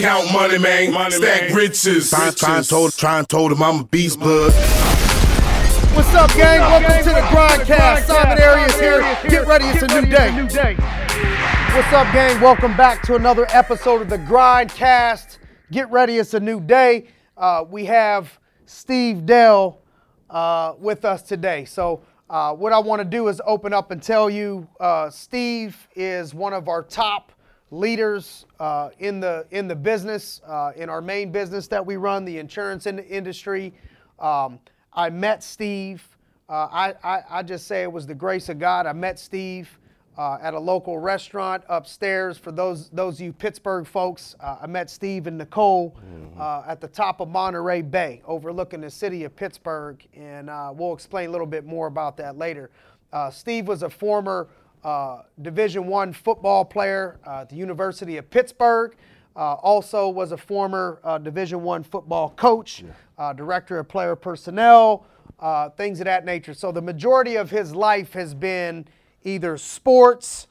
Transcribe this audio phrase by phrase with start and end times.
[0.00, 0.94] Count money, man.
[0.94, 1.54] Money, Stack man.
[1.54, 2.08] riches.
[2.08, 4.50] Try, try and told, try and told him I'm a beast blood.
[5.94, 6.60] What's up, gang?
[6.60, 8.04] Welcome to the Grindcast.
[8.06, 9.00] Simon Arias here.
[9.28, 10.30] Get ready, it's a new day.
[11.74, 12.40] What's up, gang?
[12.40, 15.36] Welcome back to another episode of the Grindcast.
[15.70, 17.08] Get ready, it's a new day.
[17.36, 19.82] Uh, we have Steve Dell
[20.30, 21.66] uh, with us today.
[21.66, 25.76] So, uh, what I want to do is open up and tell you, uh, Steve
[25.94, 27.32] is one of our top
[27.70, 32.24] leaders uh, in the in the business, uh, in our main business that we run,
[32.24, 33.72] the insurance in- industry.
[34.18, 34.58] Um,
[34.92, 36.06] I met Steve.
[36.48, 38.86] Uh, I, I, I just say it was the grace of God.
[38.86, 39.78] I met Steve
[40.18, 42.36] uh, at a local restaurant upstairs.
[42.36, 45.96] For those those of you Pittsburgh folks, uh, I met Steve and Nicole
[46.38, 50.92] uh, at the top of Monterey Bay, overlooking the city of Pittsburgh, and uh, we'll
[50.92, 52.70] explain a little bit more about that later.
[53.12, 54.48] Uh, Steve was a former
[54.84, 58.96] uh, Division One football player uh, at the University of Pittsburgh.
[59.36, 62.84] Uh, also was a former uh, Division One football coach,
[63.18, 65.06] uh, director of player personnel,
[65.38, 66.54] uh, things of that nature.
[66.54, 68.86] So the majority of his life has been
[69.24, 70.46] either sports,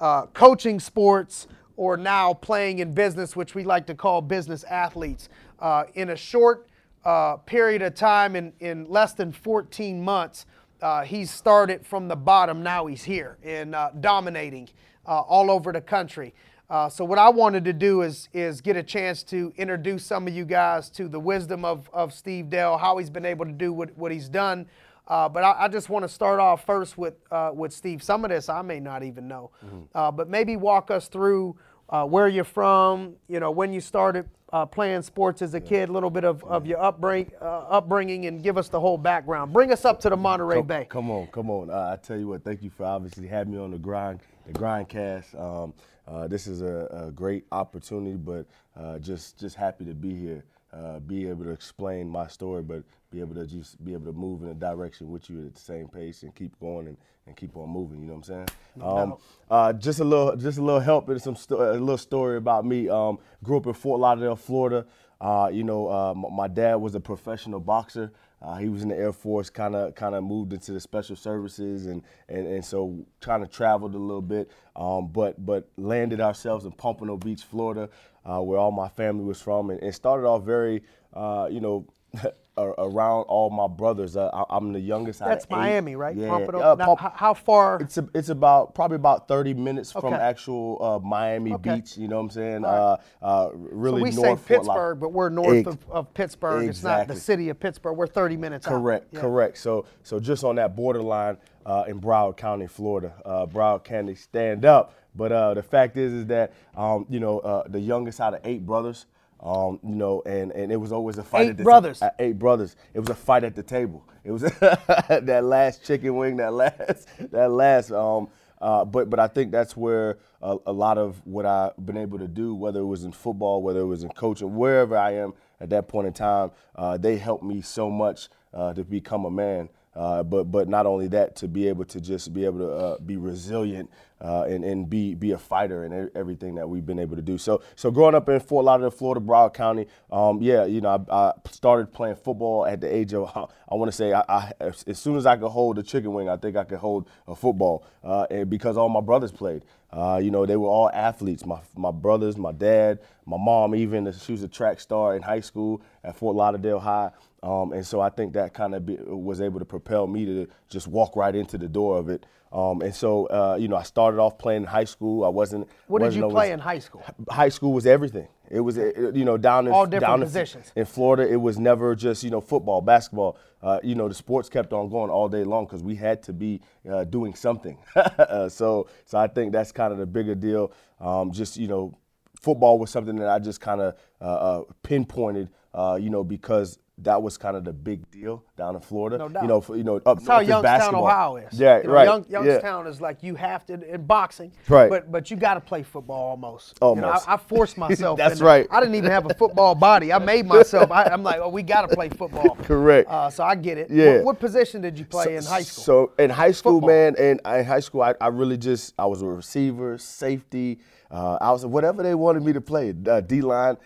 [0.00, 5.28] uh, coaching sports, or now playing in business, which we like to call business athletes.
[5.58, 6.68] Uh, in a short
[7.04, 10.46] uh, period of time, in, in less than 14 months,
[10.82, 12.62] uh, he's started from the bottom.
[12.62, 14.68] Now he's here and uh, dominating
[15.06, 16.34] uh, all over the country.
[16.68, 20.26] Uh, so what I wanted to do is is get a chance to introduce some
[20.26, 23.52] of you guys to the wisdom of, of Steve Dell, how he's been able to
[23.52, 24.66] do what, what he's done.
[25.06, 28.02] Uh, but I, I just want to start off first with uh, with Steve.
[28.02, 29.50] Some of this I may not even know,
[29.94, 31.56] uh, but maybe walk us through
[31.92, 33.14] uh, where you're from.
[33.28, 36.42] You know, when you started uh, playing sports as a kid, a little bit of,
[36.44, 39.52] of your upbring, uh, upbringing, and give us the whole background.
[39.52, 40.86] Bring us up to the Monterey Come, Bay.
[40.88, 41.70] come on, come on.
[41.70, 44.52] Uh, I tell you what, thank you for obviously having me on the grind, the
[44.52, 45.38] grindcast.
[45.40, 45.72] Um,
[46.08, 50.44] uh, this is a, a great opportunity, but uh, just just happy to be here,
[50.72, 52.82] uh, be able to explain my story, but
[53.12, 55.60] be able to just be able to move in a direction with you at the
[55.60, 58.00] same pace and keep going and, and keep on moving.
[58.00, 58.48] You know what I'm saying?
[58.80, 59.16] Um,
[59.50, 62.64] uh, just a little, just a little help and some sto- a little story about
[62.64, 62.88] me.
[62.88, 64.86] Um, grew up in Fort Lauderdale, Florida.
[65.20, 68.10] Uh, you know, uh, m- my dad was a professional boxer.
[68.40, 71.14] Uh, he was in the Air Force, kind of kind of moved into the special
[71.14, 76.20] services, and, and, and so kind of traveled a little bit, um, but but landed
[76.20, 77.88] ourselves in Pompano Beach, Florida,
[78.24, 80.82] uh, where all my family was from, and, and started off very,
[81.14, 81.86] uh, you know,
[82.58, 84.16] around all my brothers.
[84.16, 85.22] Uh, I, I'm the youngest.
[85.22, 85.56] out That's of eight.
[85.56, 86.14] Miami, right?
[86.14, 86.28] Yeah.
[86.28, 86.60] Pompano.
[86.60, 87.80] uh, Now, Pomp- how far?
[87.80, 91.76] it's a, it's about probably about 30 minutes from actual uh, Miami Okay.
[91.76, 91.96] Beach.
[91.96, 92.62] You know what I'm saying?
[92.62, 92.70] Right.
[92.70, 96.68] Uh, uh, really so we north say Pittsburgh, but we're north of, of Pittsburgh.
[96.68, 97.96] It's not the city of Pittsburgh.
[97.96, 98.66] We're 30 minutes.
[98.66, 99.20] Correct, Yeah.
[99.20, 99.58] correct.
[99.58, 103.14] So, so just on that borderline uh, in Broward County, Florida.
[103.24, 104.94] Uh, Broward County, stand up.
[105.14, 108.40] But uh, the fact is, is that um, you know uh, the youngest out of
[108.44, 109.04] eight brothers.
[109.42, 111.46] Um, you know, and, and it was always a fight.
[111.46, 112.02] Eight at the brothers.
[112.02, 112.76] uh, eight brothers.
[112.94, 114.08] It was a fight at the table.
[114.24, 117.92] It was that last chicken wing, that last, that last.
[117.92, 118.28] Um,
[118.60, 122.18] uh, but but I think that's where a, a lot of what I've been able
[122.20, 125.34] to do, whether it was in football, whether it was in coaching, wherever I am
[125.60, 129.30] at that point in time, uh, they helped me so much uh, to become a
[129.30, 129.68] man.
[129.96, 132.98] Uh, but but not only that, to be able to just be able to uh,
[133.00, 133.90] be resilient
[134.22, 137.38] uh, and and be be a fighter e- everything that we've been able to do.
[137.38, 141.14] So so growing up in Fort Lauderdale, Florida, Broward County, um, yeah, you know, I,
[141.14, 143.30] I started playing football at the age of
[143.70, 146.28] I want to say I, I as soon as I could hold a chicken wing,
[146.28, 149.64] I think I could hold a football, uh, and because all my brothers played.
[149.92, 151.44] Uh, you know, they were all athletes.
[151.44, 155.40] My my brothers, my dad, my mom, even she was a track star in high
[155.40, 157.10] school at Fort Lauderdale High.
[157.42, 160.88] Um, and so I think that kind of was able to propel me to just
[160.88, 162.24] walk right into the door of it.
[162.52, 165.24] Um, and so, uh, you know, I started off playing in high school.
[165.24, 165.68] I wasn't.
[165.86, 167.02] What did wasn't you always- play in high school?
[167.30, 168.28] High school was everything.
[168.50, 170.70] It was, you know, down in All different down in- positions.
[170.76, 173.38] in Florida, it was never just you know football, basketball.
[173.62, 176.32] Uh, you know, the sports kept on going all day long because we had to
[176.34, 176.60] be
[176.90, 177.78] uh, doing something.
[177.96, 180.72] uh, so, so I think that's kind of the bigger deal.
[181.00, 181.96] Um, just you know,
[182.38, 185.48] football was something that I just kind of uh, uh, pinpointed.
[185.72, 189.18] Uh, you know, because that was kind of the big deal down in Florida.
[189.18, 189.42] No doubt.
[189.42, 191.04] You know, for, you know, up That's how north Youngstown, basketball.
[191.04, 191.58] Ohio is.
[191.58, 192.04] Yeah, You know, right.
[192.04, 192.42] Young, yeah.
[192.44, 194.52] Youngstown is like you have to in boxing.
[194.68, 194.88] Right.
[194.88, 196.78] But but you got to play football almost.
[196.80, 198.18] You know, I, I forced myself.
[198.18, 198.66] That's right.
[198.70, 200.12] I didn't even have a football body.
[200.12, 200.90] I made myself.
[200.90, 202.56] I, I'm like, oh, we got to play football.
[202.62, 203.08] Correct.
[203.10, 203.90] Uh, so I get it.
[203.90, 204.16] Yeah.
[204.16, 205.84] What, what position did you play in high school?
[205.84, 206.88] So in high school, Football.
[206.88, 210.78] man, and in high school, I, I really just I was a receiver, safety.
[211.10, 212.94] Uh, I was whatever they wanted me to play.
[213.06, 213.76] Uh, D line.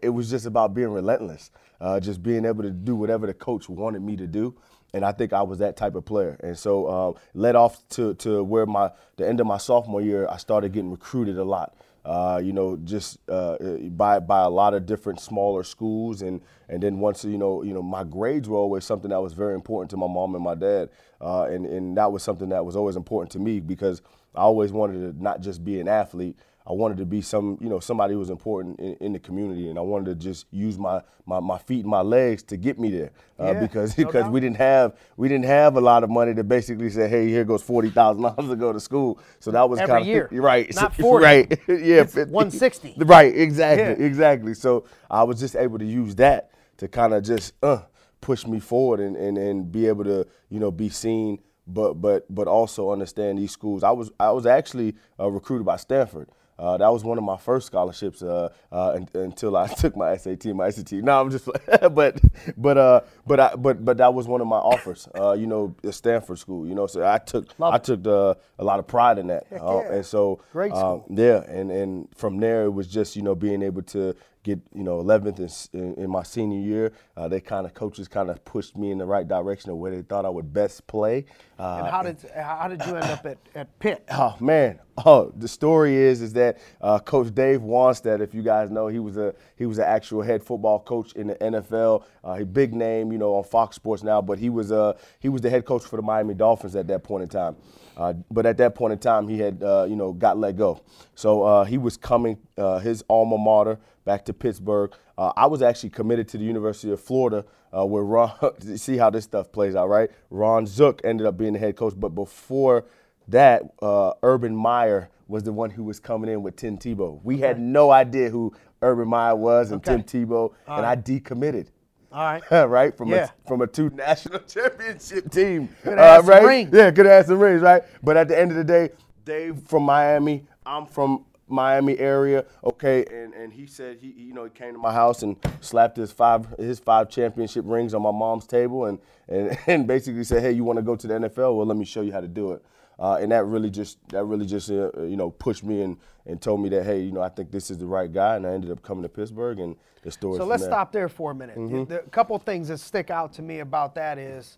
[0.00, 1.50] It was just about being relentless,
[1.82, 4.54] uh, just being able to do whatever the coach wanted me to do.
[4.94, 6.38] And I think I was that type of player.
[6.42, 10.28] And so, um, led off to, to where my the end of my sophomore year,
[10.30, 11.74] I started getting recruited a lot.
[12.04, 13.56] Uh, you know, just uh,
[13.90, 17.72] by by a lot of different smaller schools, and and then once you know, you
[17.72, 20.56] know, my grades were always something that was very important to my mom and my
[20.56, 20.90] dad,
[21.20, 24.02] uh, and and that was something that was always important to me because
[24.34, 26.36] I always wanted to not just be an athlete.
[26.66, 29.68] I wanted to be some, you know, somebody who was important in, in, the community,
[29.68, 32.78] and I wanted to just use my my, my feet and my legs to get
[32.78, 33.10] me there,
[33.40, 34.32] uh, Yeah, because no because doubt.
[34.32, 37.44] we didn't have we didn't have a lot of money to basically say, hey, here
[37.44, 39.18] goes forty thousand dollars to go to school.
[39.40, 40.28] So that was Every kind of year.
[40.32, 41.24] right, Not so- 40.
[41.24, 42.30] right, yeah, 50.
[42.32, 42.94] 160.
[42.98, 44.06] right, exactly, Yeah.
[44.06, 44.54] exactly.
[44.54, 47.82] So I was just able to use that to kind of just uh,
[48.20, 52.24] push me forward and, and and be able to you know be seen but but
[52.32, 53.82] but also understand these schools.
[53.82, 56.28] I was I was actually uh, recruited by Stanford.
[56.62, 60.16] Uh, that was one of my first scholarships uh, uh, un- until I took my
[60.16, 60.92] SAT, my SAT.
[61.02, 61.48] No, I'm just,
[61.92, 62.20] but
[62.56, 65.08] but uh, but I, but but that was one of my offers.
[65.18, 66.66] Uh, you know, Stanford school.
[66.68, 69.44] You know, so I took Love I took the, a lot of pride in that.
[69.52, 69.92] Uh, yeah.
[69.94, 71.06] and so Great um, school.
[71.10, 74.82] yeah, and and from there it was just you know being able to get you
[74.82, 76.92] know 11th in, in, in my senior year.
[77.16, 79.90] Uh, they kind of coaches kind of pushed me in the right direction of where
[79.90, 81.24] they thought I would best play.
[81.58, 84.04] Uh, And how did how did you end up at, at Pitt?
[84.10, 84.80] Oh man!
[85.04, 88.98] Oh, the story is is that uh, Coach Dave Wannstedt, if you guys know, he
[88.98, 92.04] was a he was an actual head football coach in the NFL.
[92.24, 95.28] Uh, he big name, you know, on Fox Sports now, but he was uh, he
[95.28, 97.56] was the head coach for the Miami Dolphins at that point in time.
[97.96, 100.80] Uh, but at that point in time, he had uh, you know got let go,
[101.14, 104.92] so uh, he was coming uh, his alma mater back to Pittsburgh.
[105.18, 107.44] Uh, I was actually committed to the University of Florida,
[107.76, 108.32] uh, where Ron.
[108.76, 110.10] see how this stuff plays out, right?
[110.30, 112.84] Ron Zook ended up being the head coach, but before
[113.28, 117.20] that, uh, Urban Meyer was the one who was coming in with Tim Tebow.
[117.22, 118.52] We had no idea who
[118.82, 120.02] Urban Meyer was and Okay.
[120.02, 121.68] Tim Tebow, and I decommitted.
[122.12, 122.42] All right.
[122.68, 123.28] right from Yeah.
[123.44, 126.44] a from a two national championship team, Coulda had uh, right?
[126.44, 126.70] rings.
[126.72, 127.82] Yeah, could have had some rings, right?
[128.02, 128.90] But at the end of the day,
[129.24, 134.34] Dave from Miami, I'm from Miami area, okay, and, and he said he he, you
[134.34, 138.02] know he came to my house and slapped his five his five championship rings on
[138.02, 138.98] my mom's table and
[139.28, 141.56] and, and basically said, hey, you want to go to the NFL?
[141.56, 142.62] Well, let me show you how to do it.
[143.02, 146.40] Uh, and that really just that really just uh, you know pushed me and, and
[146.40, 148.52] told me that hey you know I think this is the right guy and I
[148.52, 150.38] ended up coming to Pittsburgh and the story.
[150.38, 150.70] So let's there.
[150.70, 151.58] stop there for a minute.
[151.58, 151.84] Mm-hmm.
[151.92, 154.56] The- a couple things that stick out to me about that is,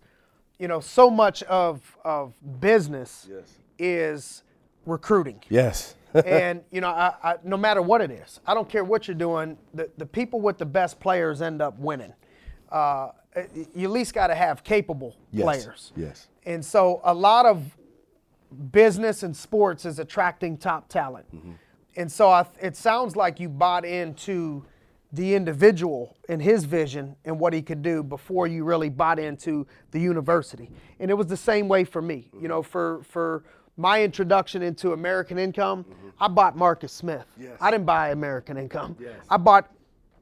[0.58, 3.50] you know, so much of of business Yes.
[3.79, 4.43] is
[4.85, 5.43] recruiting.
[5.49, 5.94] Yes.
[6.26, 9.14] and you know, I, I, no matter what it is, I don't care what you're
[9.17, 9.56] doing.
[9.73, 12.12] The, the people with the best players end up winning.
[12.70, 13.08] Uh,
[13.75, 15.93] you at least got to have capable Yes, players.
[15.96, 16.29] yes.
[16.44, 17.75] And so a lot of
[18.73, 21.27] business and sports is attracting top talent.
[21.35, 21.53] Mm-hmm.
[21.97, 24.65] And so I, it sounds like you bought into
[25.12, 29.67] the individual and his vision and what he could do before you really bought into
[29.93, 30.71] the university.
[30.99, 32.31] And it was the same way for me.
[32.41, 33.45] You know, for for
[33.77, 35.85] my introduction into American Income,
[36.21, 37.27] I bought Marcus Smith.
[37.35, 37.43] Mm-hmm.
[37.45, 37.59] Yes.
[37.61, 38.97] I didn't buy American Income.
[39.01, 39.12] Yes.
[39.31, 39.71] I bought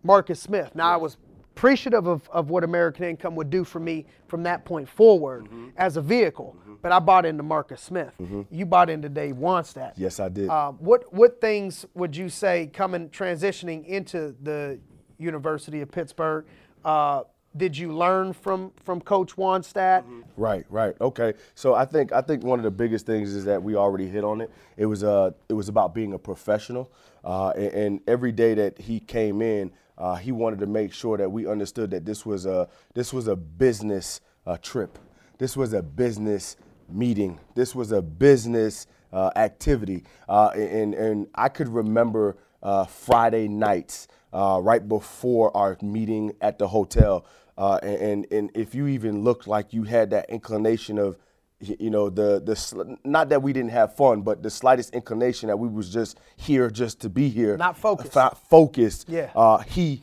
[0.02, 0.74] Marcus Smith.
[0.74, 1.16] Now I was
[1.56, 5.68] appreciative of, of what American Income would do for me from that point forward Mm-hmm.
[5.76, 6.56] as a vehicle.
[6.80, 8.12] But I bought into Marcus Smith.
[8.50, 9.92] You bought into Dave Wannstedt.
[9.96, 10.48] Yes, I did.
[10.48, 14.78] Uh, what what things would you say coming transitioning into the
[15.18, 16.44] University of Pittsburgh?
[16.84, 17.22] Uh,
[17.56, 20.04] did you learn from from Coach Wannstedt?
[20.36, 20.94] Right, right.
[21.00, 21.34] Okay.
[21.54, 24.24] So I think I think one of the biggest things is that we already hit
[24.24, 24.50] on it.
[24.76, 26.90] It was uh it was about being a professional,
[27.24, 31.16] uh, and, and every day that he came in, uh, he wanted to make sure
[31.16, 34.98] that we understood that this was a this was a business uh, trip.
[35.38, 36.56] This was a business
[36.88, 37.38] meeting.
[37.54, 44.08] This was a business uh, activity, uh, and and I could remember uh, Friday nights
[44.32, 47.26] uh, right before our meeting at the hotel.
[47.56, 51.16] And, and if you even looked like you had that inclination of,
[51.62, 55.46] you know, the the sl- not that we didn't have fun, but the slightest inclination
[55.48, 58.14] that we was just here just to be here, Not focused.
[58.14, 59.08] not focused.
[59.08, 59.30] Yeah.
[59.34, 60.02] Uh, he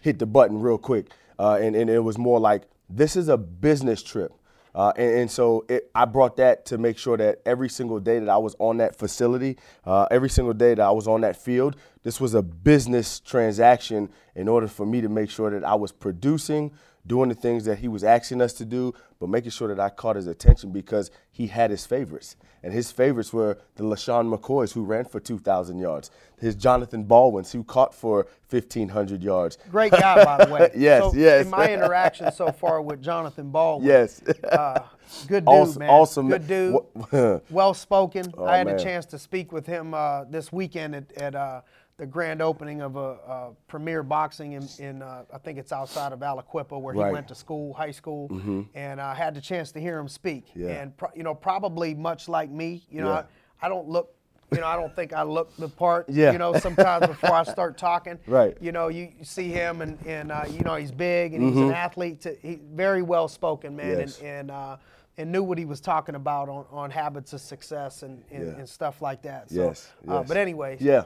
[0.00, 3.38] hit the button real quick, uh, and and it was more like this is a
[3.38, 4.32] business trip.
[4.72, 8.20] Uh, and, and so it, I brought that to make sure that every single day
[8.20, 11.34] that I was on that facility, uh, every single day that I was on that
[11.36, 15.74] field, this was a business transaction in order for me to make sure that I
[15.74, 16.70] was producing,
[17.04, 19.90] doing the things that he was asking us to do, but making sure that I
[19.90, 22.36] caught his attention because he had his favorites.
[22.62, 27.52] And his favorites were the LeSean McCoys, who ran for 2,000 yards, his Jonathan Baldwins,
[27.52, 29.58] who caught for 1,500 yards.
[29.70, 30.70] Great guy, by the way.
[30.76, 31.44] Yes, So yes.
[31.44, 34.22] In my interaction so far with Jonathan Baldwin, Yes.
[34.50, 34.80] uh,
[35.26, 35.90] good dude, Awesome- man.
[35.90, 37.40] awesome Good dude.
[37.50, 38.26] Well spoken.
[38.38, 38.80] I had Oh, man.
[38.80, 41.60] a chance to speak with him uh, this weekend at, at uh,
[42.00, 46.12] the grand opening of a, uh Premier Boxing in, in uh, I think it's outside
[46.12, 47.06] of Aliquippa where he Right.
[47.08, 47.12] Mm-hmm.
[47.12, 48.26] went to school, high school,
[48.74, 50.46] and I had the chance to hear him speak.
[50.54, 50.68] Yeah.
[50.80, 53.22] And pro- you know, probably much like me, you know, Yeah.
[53.62, 54.14] I, I don't look
[54.52, 56.08] You know, I don't think I look the part.
[56.08, 56.32] Yeah.
[56.32, 58.18] You know, sometimes before I start talking.
[58.26, 58.56] Right.
[58.60, 61.56] You know, you you see him and and uh, you know he's big and he's
[61.58, 62.22] an athlete.
[62.22, 64.00] To, he very well spoken man Mm-hmm.
[64.00, 64.18] Yes.
[64.20, 64.50] and and.
[64.50, 64.76] Uh,
[65.18, 68.58] and knew what he was talking about on, on habits of success and, and, Yeah.
[68.60, 69.50] and stuff like that.
[69.50, 69.92] So, Yes.
[70.08, 70.28] Uh, yes.
[70.28, 71.02] but anyways, Yeah.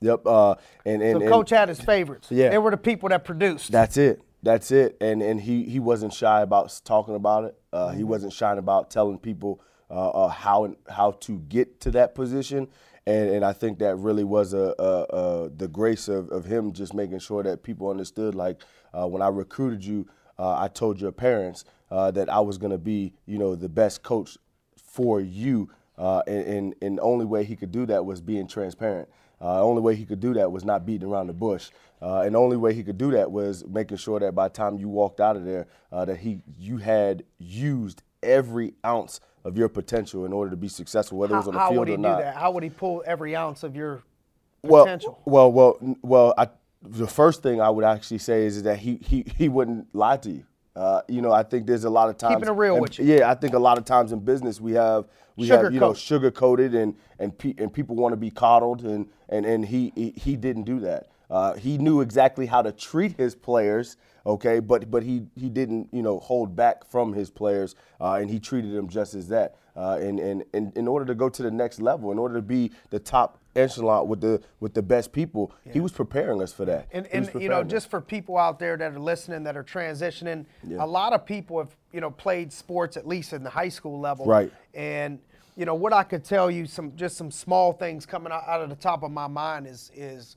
[0.00, 0.26] Yep.
[0.26, 2.28] Uh, and and, so and coach had his favorites.
[2.30, 2.50] Yeah.
[2.50, 3.72] They were the people that produced.
[3.72, 4.22] That's it.
[4.42, 4.96] That's it.
[5.00, 7.58] And and he he wasn't shy about talking about it.
[7.72, 7.98] Uh, Mm-hmm.
[7.98, 9.60] He wasn't shy about telling people
[9.90, 12.68] uh, uh, how how to get to that position.
[13.06, 16.72] And and I think that really was a, a, a the grace of, of him
[16.72, 18.34] just making sure that people understood.
[18.34, 18.62] Like
[18.92, 20.06] uh, when I recruited you,
[20.38, 23.68] uh, I told your parents uh, that I was going to be you know the
[23.68, 24.36] best coach
[24.76, 25.70] for you.
[25.98, 29.08] Uh, and, and, and the only way he could do that was being transparent.
[29.40, 31.68] Uh, the only way he could do that was not beating around the bush.
[32.00, 34.54] Uh, and the only way he could do that was making sure that by the
[34.54, 39.56] time you walked out of there, uh, that he you had used every ounce of
[39.56, 41.96] your potential in order to be successful, whether it was how on the field or
[41.98, 42.08] not.
[42.08, 42.36] how would he do that?
[42.36, 44.02] How would he pull every ounce of your
[44.62, 45.20] Well, potential?
[45.24, 46.34] well, well, n- well.
[46.36, 46.48] I,
[46.82, 50.30] the first thing I would actually say is that he he he wouldn't lie to
[50.30, 50.44] you.
[50.76, 52.98] Uh, you know, I think there's a lot of times Keeping it real and- with
[52.98, 53.06] you.
[53.06, 55.06] Yeah, I think a lot of times in business we have
[55.36, 58.82] we have you know sugar coated and and pe- and people want to be coddled
[58.84, 61.08] and and and he he, he didn't do that.
[61.30, 65.88] Uh, he knew exactly how to treat his players, okay, but but he he didn't
[65.92, 69.56] you know hold back from his players, uh, and he treated them just as that.
[69.74, 72.42] Uh, and, and and in order to go to the next level, in order to
[72.42, 76.64] be the top echelon with the with the best people, he was preparing us for
[76.64, 76.88] that.
[76.92, 77.70] And, and you know, us.
[77.70, 80.46] just for people out there that are listening that are transitioning,
[80.78, 84.00] a lot of people have you know played sports at least in the high school
[84.00, 84.26] level.
[84.26, 84.52] Right.
[84.74, 85.18] And
[85.56, 88.60] you know what I could tell you some just some small things coming out, out
[88.60, 90.36] of the top of my mind is is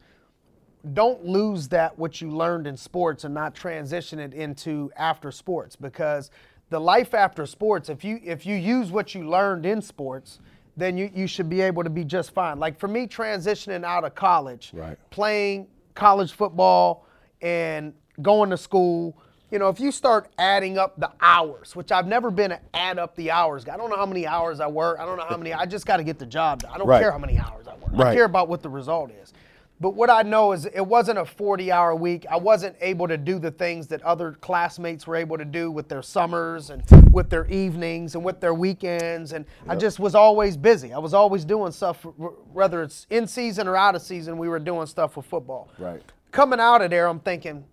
[0.94, 5.76] don't lose that what you learned in sports and not transition it into after sports
[5.76, 6.32] because
[6.70, 10.40] the life after sports if you if you use what you learned in sports
[10.80, 14.04] then you, you should be able to be just fine like for me transitioning out
[14.04, 14.98] of college Right.
[15.12, 17.06] playing college football
[17.42, 19.18] and going to school
[19.52, 22.98] you know if you start adding up the hours which i've never been an add
[23.00, 25.38] up the hours i don't know how many hours i work i don't know how
[25.38, 26.72] many i just got to get the job done.
[26.74, 27.02] i don't Right.
[27.02, 28.16] care how many hours i work i Right.
[28.16, 29.34] care about what the result is
[29.82, 32.26] but what I know is it wasn't a 40 hour week.
[32.30, 35.88] I wasn't able to do the things that other classmates were able to do with
[35.88, 36.84] their summers and
[37.14, 39.32] with their evenings and with their weekends.
[39.32, 40.92] And I just was always busy.
[40.92, 42.04] I was always doing stuff,
[42.52, 45.70] whether it's in season or out of season, we were doing stuff with football.
[45.78, 46.04] Right.
[46.32, 47.64] Coming out of there, I'm thinking,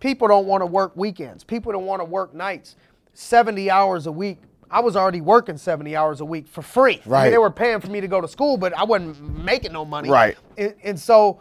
[0.00, 1.44] people don't want to work weekends.
[1.44, 2.76] People don't want to work nights.
[3.12, 4.38] 70 hours a week.
[4.70, 6.94] I was already working 70 hours a week for free.
[6.94, 7.30] I mean, Right.
[7.30, 10.08] they were paying for me to go to school, but I wasn't making no money.
[10.10, 10.36] Right.
[10.58, 11.40] And, and so,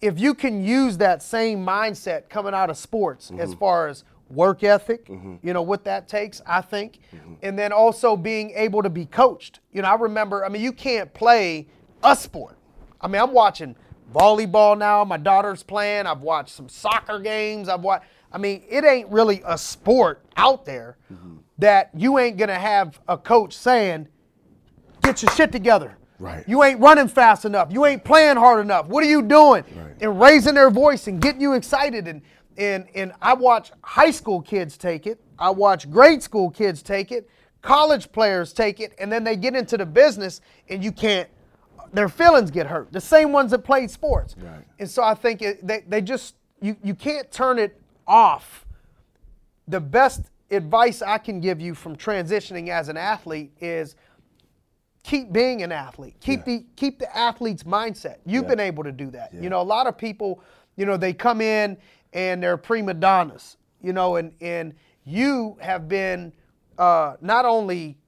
[0.00, 3.40] if you can use that same mindset coming out of sports Mm-hmm.
[3.40, 7.34] as far as work ethic, you know, what that takes, I think, Mm-hmm.
[7.42, 9.60] and then also being able to be coached.
[9.72, 11.68] You know, I remember, I mean, you can't play
[12.02, 12.56] a sport.
[13.00, 13.76] I mean, I'm watching
[14.12, 15.04] volleyball now.
[15.04, 16.06] My daughter's playing.
[16.06, 17.68] I've watched some soccer games.
[17.68, 21.36] I've watched, I mean, it ain't really a sport out there Mm-hmm.
[21.58, 24.08] That you ain't to have a coach saying,
[25.02, 25.96] get your shit together.
[26.18, 26.44] Right.
[26.46, 27.72] You ain't running fast enough.
[27.72, 28.86] You ain't playing hard enough.
[28.86, 29.64] What are you doing?
[29.74, 29.94] Right.
[30.00, 32.06] And raising their voice and getting you excited.
[32.06, 32.22] And
[32.56, 35.20] and and I watch high school kids take it.
[35.38, 37.28] I watch grade school kids take it.
[37.60, 41.28] College players take it, and then they get into the business, and you can't.
[41.92, 42.92] Their feelings get hurt.
[42.92, 44.34] The same ones that played sports.
[44.38, 44.64] Right.
[44.78, 48.66] And so I think it, they they just you you can't turn it off
[49.68, 53.96] the best advice I can give you from transitioning as an athlete is
[55.02, 56.16] keep being an athlete.
[56.20, 58.16] Keep the keep the athlete's mindset.
[58.24, 59.32] You've been able to do that.
[59.34, 60.40] You know, a lot of people,
[60.76, 61.76] you know, they come in
[62.12, 66.32] and they're prima donnas, you know, and and you have been
[66.78, 67.98] uh, not only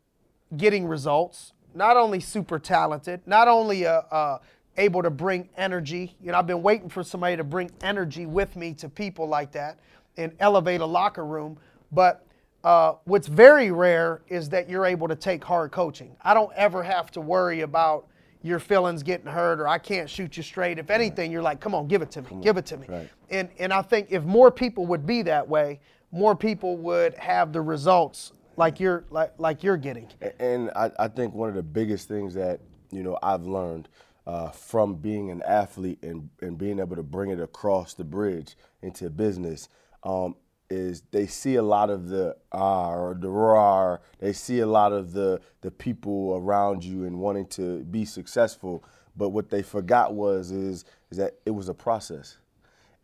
[0.56, 4.38] getting results, not only super talented, not only uh, uh,
[4.76, 6.16] able to bring energy.
[6.22, 9.52] You know, I've been waiting for somebody to bring energy with me to people like
[9.52, 9.80] that
[10.16, 11.58] and elevate a locker room.
[11.90, 12.26] But
[12.64, 16.16] uh, what's very rare is that you're able to take hard coaching.
[16.22, 18.08] I don't ever have to worry about
[18.42, 20.78] your feelings getting hurt or I can't shoot you straight.
[20.78, 22.86] If anything, you're like, come on, give it to me, give it to me.
[22.88, 23.10] Right.
[23.30, 25.80] And and I think if more people would be that way,
[26.10, 30.08] more people would have the results like you're like like you're getting.
[30.38, 33.88] And I, I think one of the biggest things that you know I've learned
[34.26, 38.56] uh, from being an athlete and, and being able to bring it across the bridge
[38.82, 39.68] into business
[40.02, 40.36] um,
[40.70, 43.98] is they see a lot of the ah or the raw.
[44.18, 48.84] They see a lot of the the people around you and wanting to be successful.
[49.16, 52.38] But what they forgot was is is that it was a process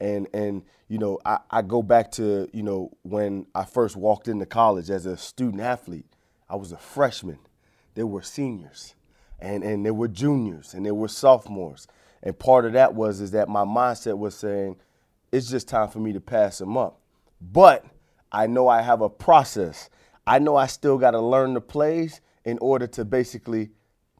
[0.00, 4.28] and and you know I, I go back to you know when I first walked
[4.28, 6.06] into college as a student athlete,
[6.48, 7.38] I was a freshman.
[7.94, 8.94] There were seniors,
[9.38, 11.86] and and there were juniors and there were sophomores,
[12.22, 14.76] and part of that was is that my mindset was saying,
[15.30, 16.99] it's just time for me to pass them up,
[17.40, 17.84] but
[18.32, 19.90] I know I have a process.
[20.26, 23.70] I know I still got to learn the plays in order to basically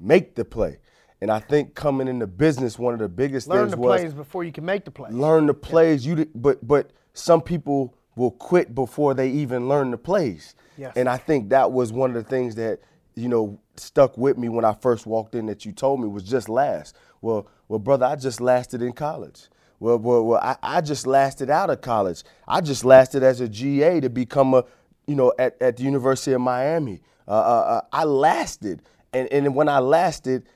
[0.01, 0.79] make the play.
[1.21, 3.55] And I think coming into business, one of the biggest things.
[3.55, 5.13] Learn things the was plays before you can make the plays.
[5.13, 6.07] learn the plays.
[6.07, 10.55] You but but some people will quit before they even learn the plays.
[10.79, 10.95] Yes.
[10.97, 12.81] And I think that was one of the things that
[13.15, 15.47] you know stuck with me when I first walked in.
[15.47, 16.97] That you told me was just last.
[17.21, 19.49] Well, well, brother, I just lasted in college.
[19.81, 22.23] Well, well, well I, I just lasted out of college.
[22.47, 24.65] I just lasted as a GA to become a,
[25.07, 27.01] you know, at, at the University of Miami.
[27.27, 28.83] Uh, uh, uh, I lasted,
[29.13, 30.47] and and when I lasted,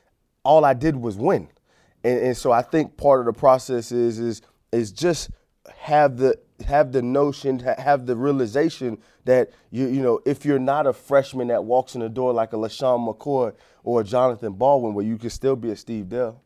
[0.45, 1.49] all I did was win.
[2.03, 5.31] And, and so I think part of the process is is is just
[5.77, 10.87] have the have the notion, have the realization that you you know if you're not
[10.87, 15.05] a freshman that walks in the door like a LeSean McCoy or Jonathan Baldwin, where
[15.05, 16.43] you can still be a Steve Dell,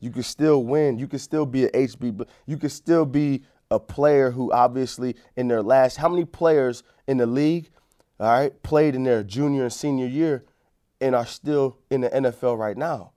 [0.00, 3.78] you can still win, you can still be a HB, you can still be a
[3.78, 7.70] player who obviously in their last how many players in the league,
[8.18, 10.44] all right, played in their junior and senior year
[11.00, 13.12] and are still in the NFL right now.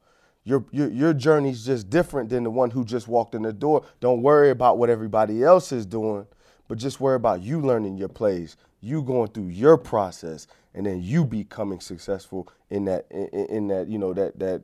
[0.46, 3.86] Your, your, your journey's just different than the one who just walked in the door.
[4.00, 6.28] Don't worry about what everybody else is doing,
[6.68, 11.02] but just worry about you learning your plays, you going through your process, and then
[11.02, 14.64] you becoming successful in that in, in that you know that that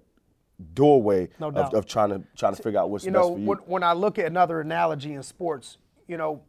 [0.73, 3.39] doorway No of, of trying to trying to figure out what's you best know, for
[3.39, 3.45] you.
[3.47, 6.41] when, when I look at another analogy in sports, you know,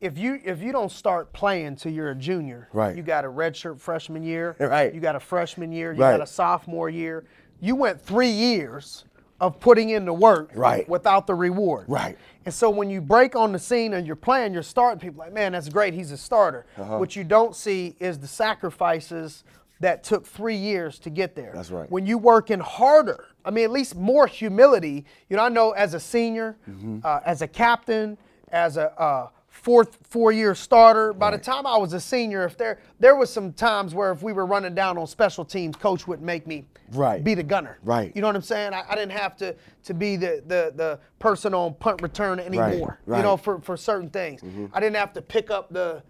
[0.00, 2.96] if you if you don't start playing till you're a junior, Right.
[2.96, 4.94] You got a redshirt freshman year, Right.
[4.94, 6.12] You got a freshman year, you Right.
[6.12, 7.24] got a sophomore year.
[7.60, 9.04] You went three years
[9.40, 10.88] of putting in the work, Right.
[10.88, 12.16] without the reward, Right.
[12.46, 14.98] And so when you break on the scene and you're playing, you're starting.
[15.00, 15.92] People like, man, that's great.
[15.94, 16.64] He's a starter.
[16.78, 16.98] Uh-huh.
[16.98, 19.44] What you don't see is the sacrifices
[19.80, 21.50] that took three years to get there.
[21.54, 21.90] That's right.
[21.90, 25.04] When you working harder, I mean, at least more humility.
[25.30, 26.98] You know, I know as a senior, Mm-hmm.
[27.04, 28.18] uh, as a captain,
[28.50, 31.12] as a uh, fourth four-year starter.
[31.12, 34.22] By the time I was a senior, if there there was some times where if
[34.22, 37.22] we were running down on special teams, coach would make me Right.
[37.24, 37.78] be the gunner.
[37.82, 38.12] Right.
[38.14, 38.72] You know what I'm saying?
[38.72, 39.54] I, I didn't have to
[39.84, 42.98] to be the the the person on punt return anymore.
[43.06, 43.22] You right.
[43.22, 46.02] know, for for certain things, I didn't have to pick up the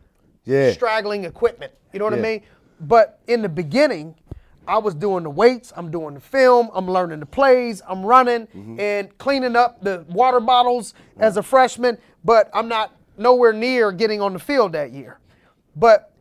[0.44, 0.72] Yeah.
[0.72, 1.72] straggling equipment.
[1.92, 2.42] You know what I mean?
[2.80, 4.14] But in the beginning,
[4.68, 8.46] I was doing the weights, I'm doing the film, I'm learning the plays, I'm running
[8.46, 8.80] Mm-hmm.
[8.80, 14.20] and cleaning up the water bottles as a freshman, but I'm not nowhere near getting
[14.20, 15.18] on the field that year.
[15.74, 16.12] But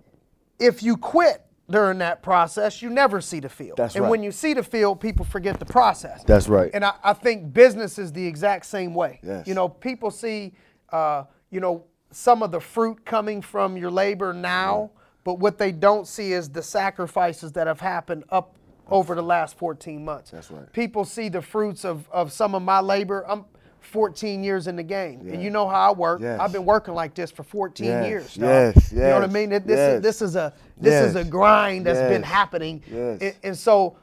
[0.59, 3.77] if you quit during that process, you never see the field.
[3.77, 4.09] That's and right.
[4.11, 6.23] when you see the field, people forget the process.
[6.23, 6.69] That's right.
[6.73, 9.19] And I, I think business is the exact same way.
[9.23, 9.47] Yes.
[9.47, 10.53] You know, people see,
[10.91, 14.91] uh, you know, some of the fruit coming from your labor now,
[15.25, 18.55] but what they don't see is the sacrifices that have happened up
[18.87, 20.29] over the last 14 months.
[20.31, 20.71] That's right.
[20.71, 23.25] People see the fruits of, of some of my labor.
[23.27, 23.43] I'm
[23.81, 26.21] 14 years in the game, and you know how I work.
[26.21, 26.39] Yes.
[26.39, 28.33] I've been working like this for 14 Yes, years.
[28.35, 28.49] dog.
[28.75, 29.49] yes, You know what I mean?
[29.49, 29.95] This yes.
[29.97, 33.21] is this is a this is a grind that's been happening, yes.
[33.21, 33.97] and, and so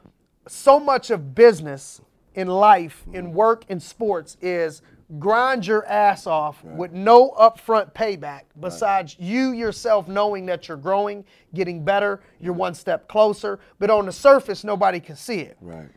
[0.47, 2.01] so much of business
[2.35, 4.81] in life, in work, in sports is
[5.19, 11.23] grind your ass off with no upfront payback besides you yourself knowing that you're growing,
[11.53, 15.57] getting better, you're one step closer, but on the surface nobody can see it.
[15.61, 15.89] right.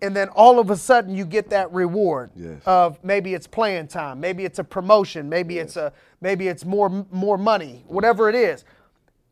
[0.00, 2.60] And then all of a sudden you get that reward Yes.
[2.66, 7.06] of maybe it's playing time, maybe it's a promotion, maybe it's a maybe it's more
[7.10, 8.64] more money, whatever it is.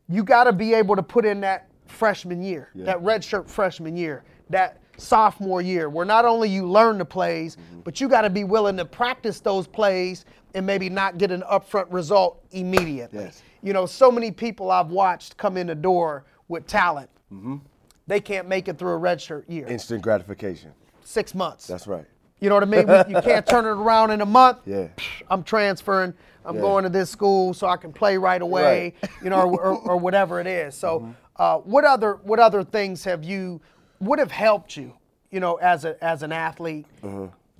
[0.07, 4.23] You got to be able to put in that freshman year, that redshirt freshman year,
[4.49, 7.81] that sophomore year, where not only you learn the plays, Mm-hmm.
[7.81, 11.43] but you got to be willing to practice those plays and maybe not get an
[11.51, 13.19] upfront result immediately.
[13.23, 13.41] Yes.
[13.63, 17.09] You know, so many people I've watched come in the door with talent.
[17.33, 17.57] Mm-hmm.
[18.07, 20.71] They can't make it through a redshirt year, Instant gratification.
[21.03, 21.67] six months.
[21.67, 22.05] That's right.
[22.39, 22.87] You know what I mean?
[23.15, 24.59] You can't turn it around in a month.
[24.65, 24.87] Yeah.
[25.29, 26.13] I'm transferring.
[26.43, 26.61] I'm Yeah.
[26.61, 28.93] going to this school so I can play right away.
[29.23, 30.75] You know, or, or, or whatever it is.
[30.75, 31.11] So, Mm-hmm.
[31.37, 33.61] uh, what other what other things have you
[34.01, 34.93] would have helped you?
[35.29, 36.85] You know, as a as an athlete,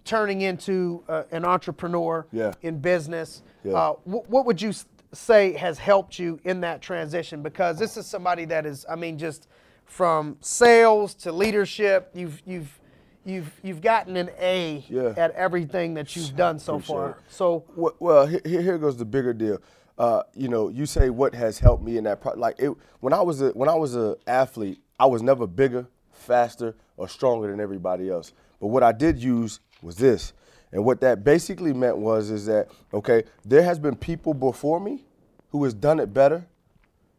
[0.03, 2.25] turning into uh, an entrepreneur.
[2.31, 2.53] Yeah.
[2.61, 3.43] in business.
[3.63, 3.73] Yeah.
[3.73, 4.73] Uh, wh- what would you
[5.13, 7.41] say has helped you in that transition?
[7.41, 9.47] Because this is somebody that is, I mean, just
[9.85, 12.79] from sales to leadership, you've you've
[13.23, 15.13] you've you've gotten an A Yeah.
[15.15, 17.09] at everything that you've done so Appreciate far.
[17.11, 17.15] it.
[17.29, 19.59] So Well, well here, goes the bigger deal.
[19.97, 22.21] Uh, you know, you say what has helped me in that.
[22.21, 25.45] Pro- like it, when I was a when I was a athlete, I was never
[25.45, 25.85] bigger,
[26.21, 28.33] faster, or stronger than everybody else.
[28.59, 30.33] But what I did use was this,
[30.71, 35.03] and what that basically meant was is that okay, there has been people before me
[35.49, 36.45] who has done it better,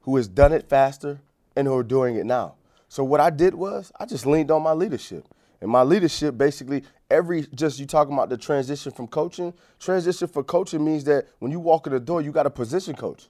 [0.02, 1.20] who has done it faster,
[1.56, 2.54] and who are doing it now.
[2.88, 5.26] So what I did was I just leaned on my leadership.
[5.60, 9.54] And my leadership basically every just you talking about the transition from coaching.
[9.78, 12.96] Transition for coaching means that when you walk in the door, you got a position
[12.96, 13.28] coach.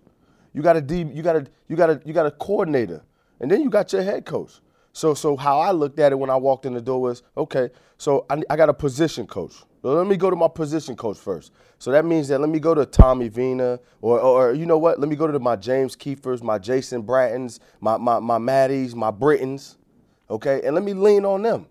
[0.54, 3.02] You got a D, you got a you got a you got a coordinator,
[3.40, 4.60] and then you got your head coach.
[4.92, 7.70] So so how I looked at it when I walked in the door was okay.
[7.98, 9.54] So I, I got a position coach.
[9.82, 11.52] So let me go to my position coach first.
[11.78, 15.00] So that means that let me go to Tommy Vina or, or you know what?
[15.00, 19.10] Let me go to my James Kiefers, my Jason Brattons, my my my Maddies, my
[19.10, 19.78] Brittons,
[20.30, 20.60] okay?
[20.62, 21.66] And let me lean on them.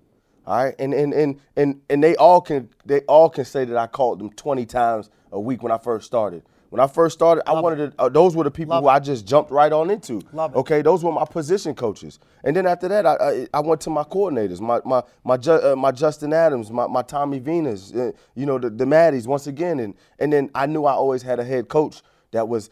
[0.45, 3.77] All right, and and and and and they all can they all can say that
[3.77, 6.43] I called them 20 times a week when I first started.
[6.71, 8.01] When I first started, Love I wanted to.
[8.01, 8.93] Uh, those were the people Love who it.
[8.93, 10.21] I just jumped right on into.
[10.31, 10.57] Love it.
[10.59, 13.89] Okay, those were my position coaches, and then after that, I I, I went to
[13.89, 18.45] my coordinators, my my my, uh, my Justin Adams, my, my Tommy Venus, uh, you
[18.45, 21.43] know the the Maddies once again, and and then I knew I always had a
[21.43, 22.69] head coach that was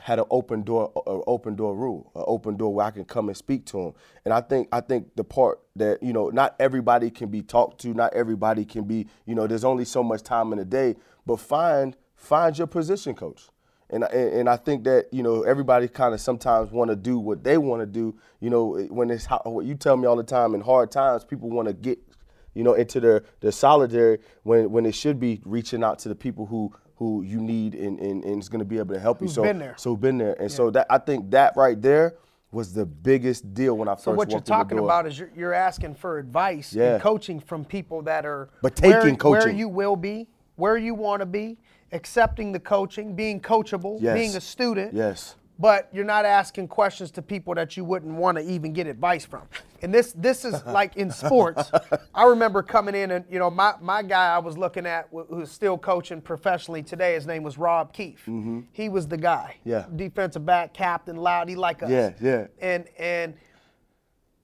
[0.00, 3.28] had an open door, an open door rule, an open door where I can come
[3.28, 3.94] and speak to them.
[4.24, 7.82] And I think, I think the part that you know, not everybody can be talked
[7.82, 10.96] to, not everybody can be, you know, there's only so much time in a day.
[11.26, 13.48] But find, find your position coach.
[13.90, 17.18] And, and, and I think that you know everybody kind of sometimes want to do
[17.18, 18.16] what they want to do.
[18.40, 21.24] You know when it's how, what you tell me all the time in hard times,
[21.24, 21.98] people want to get
[22.54, 26.14] you know into their their solitary when when it should be reaching out to the
[26.14, 29.18] people who who you need and, and, and is going to be able to help
[29.18, 29.34] Who's you.
[29.34, 29.74] So been there.
[29.76, 30.56] so been there, and yeah.
[30.56, 32.14] so that I think that right there
[32.52, 34.04] was the biggest deal when I first.
[34.04, 36.94] So what you're talking about is you're, you're, asking for advice yeah.
[36.94, 40.76] and coaching from people that are but taking where, coaching where you will be, where
[40.76, 41.58] you want to be,
[41.92, 44.14] accepting the coaching, being coachable, yes.
[44.14, 44.94] being a student.
[44.94, 48.88] Yes but you're not asking questions to people that you wouldn't want to even get
[48.88, 49.42] advice from.
[49.82, 51.70] And this this is like in sports.
[52.12, 55.52] I remember coming in and you know my, my guy I was looking at who's
[55.52, 57.14] still coaching professionally today.
[57.14, 58.22] His name was Rob Keefe.
[58.22, 58.60] Mm-hmm.
[58.72, 59.56] He was the guy.
[59.64, 59.86] Yeah.
[59.94, 61.48] Defensive back, captain, loud.
[61.48, 61.90] He like us.
[61.90, 62.46] Yeah, yeah.
[62.60, 63.34] And and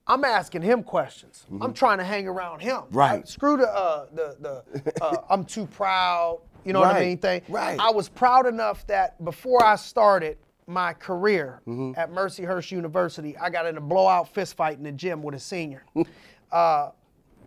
[0.09, 1.45] I'm asking him questions.
[1.45, 1.61] Mm-hmm.
[1.61, 2.81] I'm trying to hang around him.
[2.91, 3.25] Right.
[3.27, 6.41] screw the uh, the the uh, I'm too proud.
[6.65, 6.93] You know right.
[6.93, 7.17] what I mean?
[7.19, 7.41] Thing.
[7.47, 7.79] Right.
[7.79, 11.97] I was proud enough that before I started my career mm-hmm.
[11.97, 15.39] at Mercyhurst University, I got in a blowout fist fight in the gym with a
[15.39, 15.83] senior.
[16.51, 16.89] uh,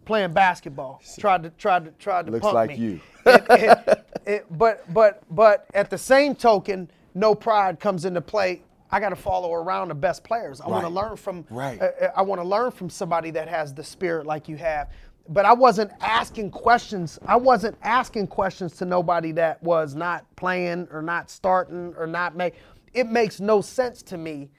[0.04, 2.76] playing basketball, tried to tried to tried to Looks punk like me.
[2.76, 3.00] you.
[3.26, 8.62] it, it, it, but but but at the same token, no pride comes into play.
[8.92, 10.60] I got to follow around the best players.
[10.60, 10.70] I right.
[10.70, 11.44] want to learn from.
[11.50, 11.80] Right.
[11.80, 14.90] Uh, I want to learn from somebody that has the spirit like you have.
[15.28, 17.18] But I wasn't asking questions.
[17.26, 22.36] I wasn't asking questions to nobody that was not playing or not starting or not
[22.36, 22.54] make
[22.92, 24.50] it makes no sense to me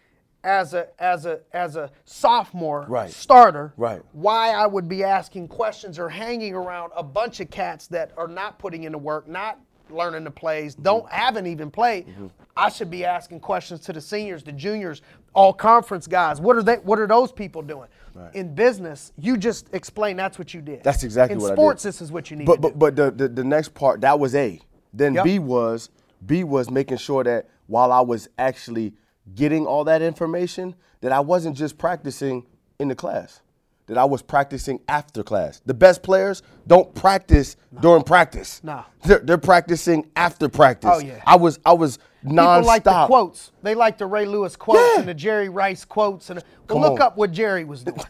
[0.43, 3.09] as a as a as a sophomore right.
[3.09, 4.01] starter right.
[4.11, 8.27] why I would be asking questions or hanging around a bunch of cats that are
[8.27, 11.15] not putting in the work, not learning the plays, don't mm-hmm.
[11.15, 12.07] haven't even played.
[12.07, 12.27] Mm-hmm.
[12.55, 15.01] I should be asking questions to the seniors, the juniors,
[15.33, 16.39] all conference guys.
[16.39, 17.87] What are they what are those people doing?
[18.13, 18.33] Right.
[18.35, 20.83] In business, you just explain that's what you did.
[20.83, 21.53] That's exactly in what I did.
[21.53, 24.01] In sports, this is what you need but, But but the, the the next part,
[24.01, 24.59] that was A.
[24.93, 25.23] Then yep.
[25.23, 25.89] B was
[26.25, 28.93] B was making sure that while I was actually
[29.35, 32.45] getting all that information, that I wasn't just practicing
[32.79, 33.41] in the class,
[33.87, 35.61] that I was practicing after class.
[35.65, 37.81] The best players don't practice no.
[37.81, 38.61] during practice.
[38.63, 38.85] No.
[39.03, 40.89] They're, they're, practicing after practice.
[40.93, 41.21] Oh, yeah.
[41.25, 42.55] I was, I was nonstop.
[42.55, 43.51] People like the quotes.
[43.61, 44.99] They like the Ray Lewis quotes yeah.
[44.99, 46.29] and the Jerry Rice quotes.
[46.29, 47.01] And well, look on.
[47.01, 47.99] up what Jerry was doing.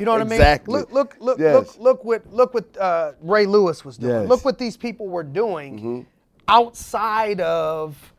[0.00, 0.74] You know what exactly.
[0.74, 0.86] I mean?
[0.90, 1.54] Look, look, look, yes.
[1.54, 4.22] look, look what, look what uh, Ray Lewis was doing.
[4.22, 4.28] Yes.
[4.28, 6.00] Look what these people were doing mm-hmm.
[6.48, 8.11] outside of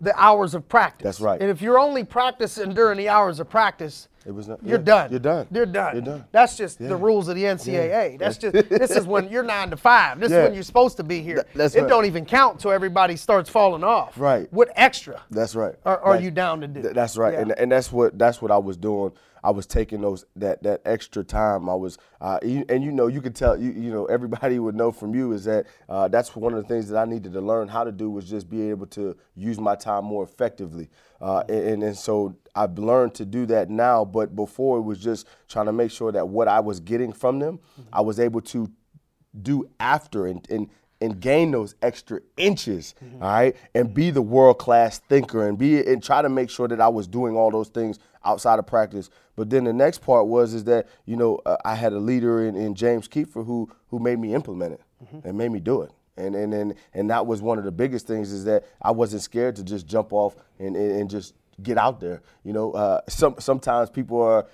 [0.00, 1.04] the hours of practice.
[1.04, 1.40] That's right.
[1.40, 4.84] And if you're only practicing during the hours of practice, it was not, you're yeah,
[4.84, 5.10] done.
[5.10, 5.46] You're done.
[5.50, 5.94] You're done.
[5.94, 6.24] You're done.
[6.32, 6.88] That's just yeah.
[6.88, 8.12] the rules of the NCAA.
[8.12, 8.16] Yeah.
[8.18, 10.20] That's just this is when you're nine to five.
[10.20, 11.46] This is when you're supposed to be here.
[11.54, 11.88] that's it right.
[11.88, 14.18] don't even count until everybody starts falling off.
[14.20, 14.52] Right.
[14.52, 15.22] What extra?
[15.30, 15.74] That's right.
[15.86, 16.82] Are, are you down to do?
[16.82, 17.34] That's right.
[17.34, 19.12] And and that's what that's what I was doing.
[19.42, 21.68] I was taking those that that extra time.
[21.68, 24.92] I was, uh, and you know, you could tell you you know everybody would know
[24.92, 27.68] from you is that uh, that's one of the things that I needed to learn
[27.68, 30.88] how to do was just be able to use my time more effectively.
[31.20, 34.04] Uh, and, and so I've learned to do that now.
[34.04, 37.38] But before it was just trying to make sure that what I was getting from
[37.38, 37.88] them, mm-hmm.
[37.92, 38.70] I was able to
[39.42, 40.68] do after and, and
[41.00, 43.22] and gain those extra inches, mm-hmm.
[43.22, 46.68] all right, and be the world class thinker and be and try to make sure
[46.68, 49.10] that I was doing all those things outside of practice.
[49.36, 52.46] But then the next part was is that you know uh, I had a leader
[52.46, 55.26] in, in James Kiefer who who made me implement it mm-hmm.
[55.26, 55.90] and made me do it.
[56.16, 59.22] And, and and and that was one of the biggest things is that I wasn't
[59.22, 62.22] scared to just jump off and, and, and just get out there.
[62.44, 64.46] You know, uh, some sometimes people are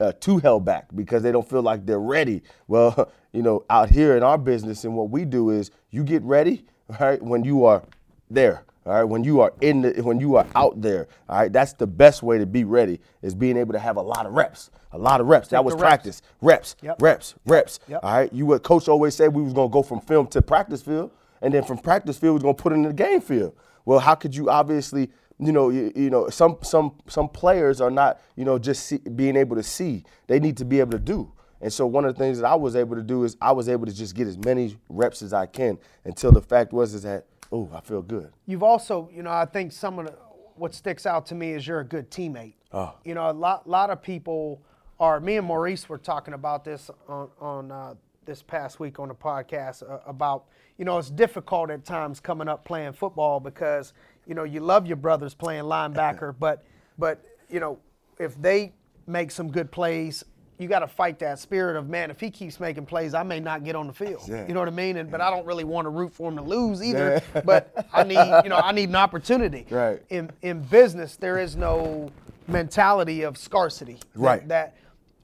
[0.00, 2.42] uh, too held back because they don't feel like they're ready.
[2.66, 6.22] Well, you know, out here in our business and what we do is you get
[6.22, 6.64] ready,
[7.00, 7.82] right, when you are
[8.30, 8.64] there.
[8.88, 11.74] All right, when you are in the, when you are out there, all right, that's
[11.74, 14.70] the best way to be ready is being able to have a lot of reps,
[14.92, 15.48] a lot of reps.
[15.48, 15.82] that was reps.
[15.82, 17.02] practice, reps, Yep.
[17.02, 17.80] reps, reps.
[17.88, 18.00] Yep.
[18.02, 20.80] All right, you what coach always said we was gonna go from film to practice
[20.80, 21.10] field,
[21.42, 23.54] and then from practice field we was gonna put it in the game field.
[23.84, 27.90] Well, how could you obviously, you know, you, you know, some some some players are
[27.90, 30.04] not, you know, just see, being able to see.
[30.28, 31.30] They need to be able to do.
[31.60, 33.68] And so one of the things that I was able to do is I was
[33.68, 37.02] able to just get as many reps as I can until the fact was is
[37.02, 38.32] that, oh, I feel good.
[38.46, 40.12] You've also, you know, I think some of the,
[40.56, 42.54] what sticks out to me is you're a good teammate.
[42.72, 42.94] Oh.
[43.04, 44.62] You know, a lot, lot of people
[45.00, 45.20] are.
[45.20, 47.94] Me and Maurice were talking about this on on uh,
[48.26, 50.44] this past week on the podcast uh, about,
[50.76, 53.94] you know, it's difficult at times coming up playing football because
[54.26, 56.64] you know you love your brothers playing linebacker, but
[56.98, 57.78] but you know
[58.18, 58.72] if they
[59.06, 60.24] make some good plays.
[60.58, 62.10] You got to fight that spirit of man.
[62.10, 64.22] If he keeps making plays, I may not get on the field.
[64.28, 64.46] Yeah.
[64.46, 64.96] You know what I mean?
[64.96, 67.22] And but I don't really want to root for him to lose either.
[67.44, 69.66] But I need, you know, I need an opportunity.
[69.70, 70.02] Right.
[70.10, 72.10] In in business, there is no
[72.48, 73.94] mentality of scarcity.
[73.94, 74.48] That- Right.
[74.48, 74.74] That,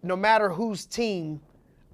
[0.03, 1.41] no matter whose team,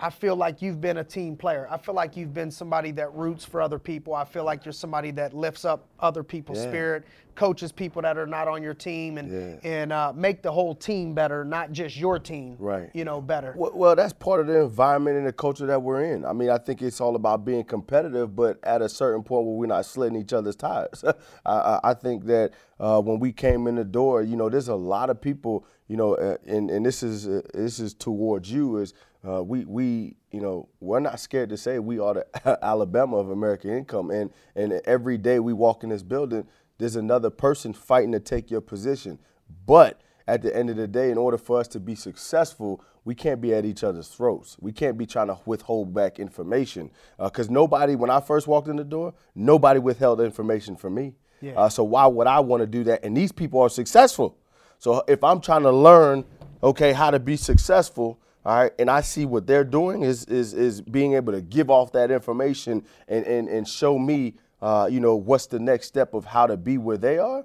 [0.02, 1.68] I feel like you've been a team player.
[1.70, 4.14] I feel like you've been somebody that roots for other people.
[4.14, 6.68] I feel like you're somebody that lifts up other people's Yeah.
[6.68, 9.70] spirit, coaches people that are not on your team, and Yeah.
[9.70, 12.56] and uh, make the whole team better, not just your team.
[12.58, 12.90] Right.
[12.94, 13.54] You know, better.
[13.56, 16.24] Well, well, that's part of the environment and the culture that we're in.
[16.24, 19.54] I mean, I think it's all about being competitive, but at a certain point where
[19.54, 21.04] we're not slitting each other's tires.
[21.46, 24.74] I, I, think that uh, when we came in the door, you know, there's a
[24.74, 28.78] lot of people, you know, uh, and and this is uh, this is towards you
[28.78, 28.94] is
[29.26, 33.30] uh, we we you know we're not scared to say we are the Alabama of
[33.30, 36.46] American income, and and every day we walk in this building,
[36.78, 39.18] there's another person fighting to take your position,
[39.66, 43.16] but at the end of the day, in order for us to be successful, we
[43.16, 44.56] can't be at each other's throats.
[44.60, 46.92] We can't be trying to withhold back information.
[47.18, 51.14] Because nobody, when I first walked in the door, nobody withheld information from me.
[51.40, 51.54] Yeah.
[51.54, 53.04] Uh, so why would I want to do that?
[53.04, 54.38] And these people are successful.
[54.78, 56.24] So if I'm trying to learn,
[56.62, 60.54] okay, how to be successful, all right, and I see what they're doing is is
[60.54, 65.00] is being able to give off that information and and, and show me, uh, you
[65.00, 67.44] know, what's the next step of how to be where they are.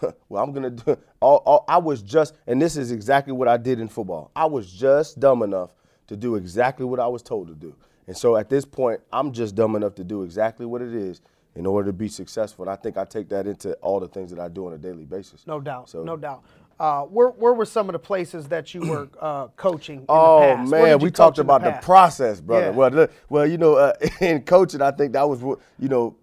[0.28, 0.96] well, I'm gonna do.
[1.20, 4.30] All, all, I was just, and this is exactly what I did in football.
[4.34, 5.70] I was just dumb enough
[6.08, 7.74] to do exactly what I was told to do.
[8.06, 11.20] And so at this point, I'm just dumb enough to do exactly what it is
[11.54, 12.64] in order to be successful.
[12.64, 14.78] And I think I take that into all the things that I do on a
[14.78, 15.46] daily basis.
[15.46, 15.90] No doubt.
[15.90, 16.42] So- no doubt.
[16.82, 20.40] Uh, where, where were some of the places that you were uh, coaching in Oh
[20.40, 20.70] the past?
[20.72, 21.84] Man, we talked about the, past?
[21.84, 22.66] process, brother.
[22.66, 22.70] Yeah.
[22.72, 26.16] Well, the- well, you know, uh, in coaching, I think that was what you know.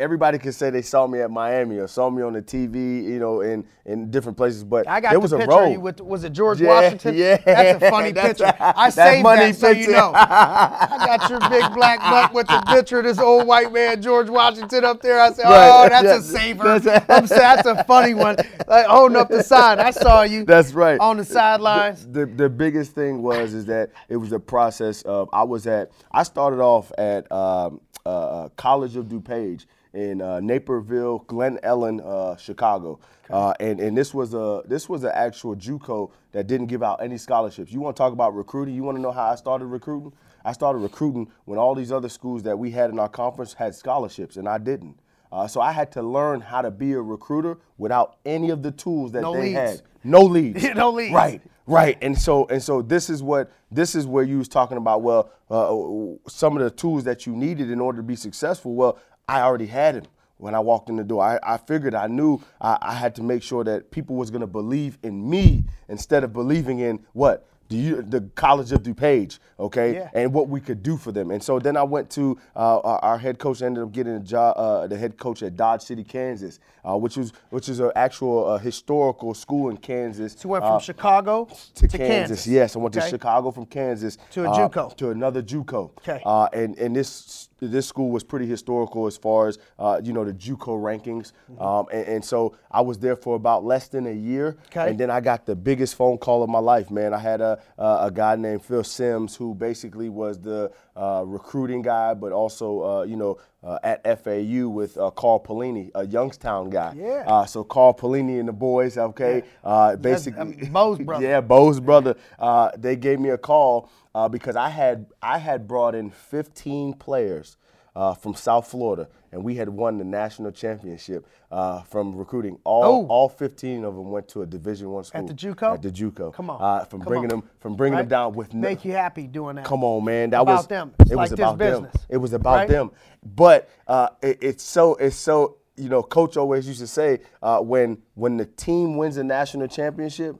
[0.00, 3.18] Everybody can say they saw me at Miami or saw me on the TV, you
[3.18, 5.78] know, in, in different places, but I got there was a picture road.
[5.78, 7.16] with was it George Yeah, Washington?
[7.16, 7.36] yeah.
[7.38, 8.54] That's a funny That's picture.
[8.60, 10.12] a- I saved money that so you know.
[10.14, 14.30] I got your big black butt with the picture of this old white man George
[14.30, 15.18] Washington up there.
[15.18, 18.36] I said, Right, "Oh, that's yeah, a saver." that's- I'm saying that's a funny one.
[18.68, 19.80] Like holding up the sign.
[19.80, 20.44] I saw you.
[20.44, 21.00] That's right.
[21.00, 22.06] On the sidelines.
[22.06, 25.90] The, the biggest thing was is that it was a process of I was at
[26.12, 32.36] I started off at um, uh, College of DuPage in uh, Naperville, Glen Ellyn, uh,
[32.36, 32.98] Chicago,
[33.30, 37.02] uh, and and this was a this was an actual JUCO that didn't give out
[37.02, 37.72] any scholarships.
[37.72, 38.74] You want to talk about recruiting?
[38.74, 40.12] You want to know how I started recruiting?
[40.44, 43.74] I started recruiting when all these other schools that we had in our conference had
[43.74, 44.98] scholarships, and I didn't.
[45.30, 48.70] Uh, so I had to learn how to be a recruiter without any of the
[48.70, 49.54] tools that No they leads.
[49.58, 49.82] had.
[50.04, 50.64] No leads.
[50.74, 51.12] No leads.
[51.12, 51.42] Right.
[51.66, 55.02] Right, and so and so this is what this is where you was talking about.
[55.02, 58.74] Well, uh, some of the tools that you needed in order to be successful.
[58.74, 60.04] Well, I already had him
[60.38, 61.22] when I walked in the door.
[61.22, 64.40] I, I figured I knew I, I had to make sure that people was going
[64.40, 69.92] to believe in me instead of believing in what the the College of DuPage, okay,
[69.96, 70.08] Yeah.
[70.14, 71.30] and what we could do for them.
[71.30, 73.60] And so then I went to uh, our, our head coach.
[73.60, 77.18] Ended up getting a job, uh, the head coach at Dodge City, Kansas, uh, which
[77.18, 80.32] was which is an actual uh, historical school in Kansas.
[80.32, 82.46] So you went from uh, Chicago to, Kansas.
[82.46, 83.04] Yes, I went Okay.
[83.04, 84.96] to Chicago from Kansas To a uh, JUCO.
[84.96, 85.90] to another JUCO.
[85.98, 86.22] Okay.
[86.24, 90.24] Uh, and and this this school was pretty historical as far as uh, you know
[90.24, 91.32] the JUCO rankings.
[91.60, 94.56] Um, and, and so I was there for about less than a year.
[94.68, 94.90] Okay.
[94.90, 97.12] And then I got the biggest phone call of my life, man.
[97.12, 101.82] I had a a, a guy named Phil Sims who basically was the uh, recruiting
[101.82, 103.38] guy, but also uh, you know.
[103.60, 106.94] Uh, at FAU with uh, Carl Pelini, a Youngstown guy.
[106.96, 107.24] Yeah.
[107.26, 109.42] Uh, so Carl Pelini and the boys, okay.
[109.64, 111.26] Uh, basically, um, Bo's brother.
[111.26, 112.14] yeah, Bo's brother.
[112.38, 116.94] Uh, they gave me a call uh, because I had I had brought in 15
[116.94, 117.56] players
[117.94, 122.58] uh, from South Florida, and we had won the national championship uh, from recruiting.
[122.64, 123.06] All Oh.
[123.08, 125.74] all 15 of them went to a Division One school at the JUCO?
[125.74, 126.32] At the JUCO.
[126.34, 126.58] Come on.
[126.60, 127.40] Uh, from Come bringing on.
[127.40, 128.02] them from bringing Right?
[128.02, 129.64] them down with no, Make you happy doing that.
[129.64, 130.30] Come on, man.
[130.30, 130.94] That About was them.
[130.98, 132.02] It's It like was this about business, them.
[132.08, 132.68] It was about right?
[132.68, 132.90] them.
[133.24, 137.60] But uh, it, it's so it's so you know, coach always used to say uh,
[137.60, 140.34] when when the team wins a national championship,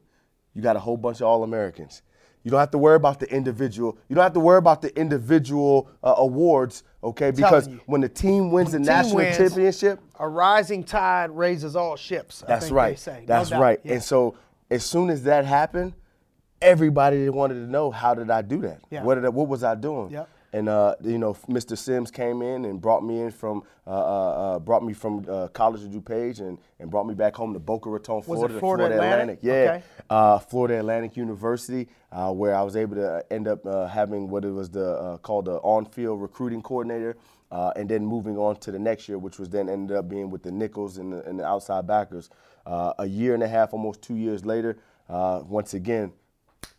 [0.54, 2.02] you got a whole bunch of All Americans.
[2.48, 3.98] You don't have to worry about the individual.
[4.08, 7.30] You don't have to worry about the individual uh, awards, okay?
[7.30, 7.78] Because you.
[7.84, 12.42] when the team wins the team national wins, championship, A rising tide raises all ships.
[12.42, 12.90] I that's think right.
[12.92, 13.24] They say.
[13.26, 13.60] That's doubt.
[13.60, 13.80] right.
[13.84, 13.92] Yeah.
[13.92, 14.34] And so
[14.70, 15.92] as soon as that happened,
[16.62, 18.80] everybody wanted to know how did I do that?
[18.88, 19.02] Yeah.
[19.02, 20.12] What did I, what was I doing?
[20.12, 20.30] Yep.
[20.52, 21.76] And uh, you know, Mr.
[21.76, 23.94] Sims came in and brought me in from uh, uh,
[24.54, 27.58] uh, brought me from uh, College of DuPage and, and brought me back home to
[27.58, 28.54] Boca Raton, Florida.
[28.54, 29.38] to Florida Atlantic?
[29.42, 29.82] Yeah, Okay.
[30.08, 34.44] uh, Florida Atlantic University, uh, where I was able to end up uh, having what
[34.44, 37.16] it was the uh, called the on-field recruiting coordinator,
[37.50, 40.30] uh, and then moving on to the next year, which was then ended up being
[40.30, 42.30] with the nickels and the, and the outside backers.
[42.64, 44.78] Uh, a year and a half, almost two years later,
[45.10, 46.12] uh, once again,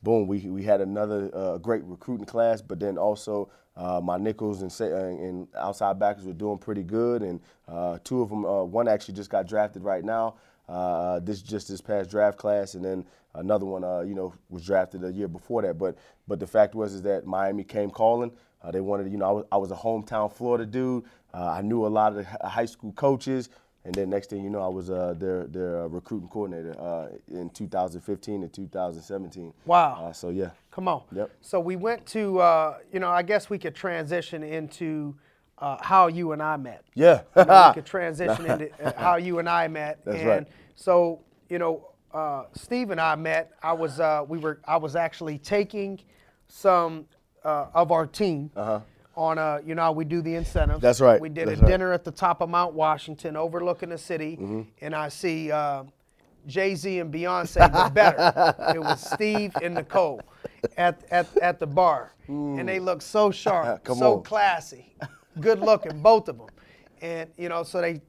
[0.03, 4.61] boom, we, we had another uh, great recruiting class, but then also uh, my nickels
[4.61, 8.63] and, uh, and outside backers were doing pretty good, and uh, two of them, uh,
[8.63, 10.35] one actually just got drafted right now.
[10.67, 15.03] Uh, this just this past draft class, and then another one, you know, was drafted
[15.03, 15.77] a year before that.
[15.79, 18.31] But but the fact was is that Miami came calling.
[18.71, 21.05] They wanted, you know, I was, I was a hometown Florida dude.
[21.33, 23.49] I knew a lot of the high school coaches.
[23.85, 27.07] And then next thing you know, I was uh, their their uh, recruiting coordinator uh,
[27.29, 29.53] in 2015 and 2017.
[29.65, 30.05] Wow.
[30.05, 30.49] Uh, so yeah.
[30.71, 31.03] Come on.
[31.13, 31.31] Yep.
[31.41, 35.15] So we went to, uh, you know, I guess we could transition into
[35.57, 36.83] uh, how you and I met.
[36.93, 37.21] Yeah.
[37.35, 40.03] You know, we could transition into uh, how you and I met.
[40.05, 40.47] That's and right.
[40.75, 43.51] So, you know, uh, Steve and I met.
[43.61, 45.99] I was, uh, we were, I was actually taking
[46.47, 47.05] some
[47.43, 48.51] uh, of our team
[49.19, 50.81] on a, you know, how we do the incentives.
[50.81, 51.19] That's right.
[51.19, 51.69] We did That's a right.
[51.69, 54.61] dinner at the top of Mount Washington, overlooking the city, Mm-hmm.
[54.81, 55.51] and I see.
[55.51, 55.83] Uh,
[56.47, 58.55] Jay Z and Beyonce, but better.
[58.73, 60.21] it was Steve and Nicole
[60.77, 62.13] at, at, at the bar.
[62.27, 64.23] And they looked so sharp, so on.
[64.23, 64.95] classy,
[65.41, 66.47] good looking, both of them.
[67.01, 68.01] And, you know, so they,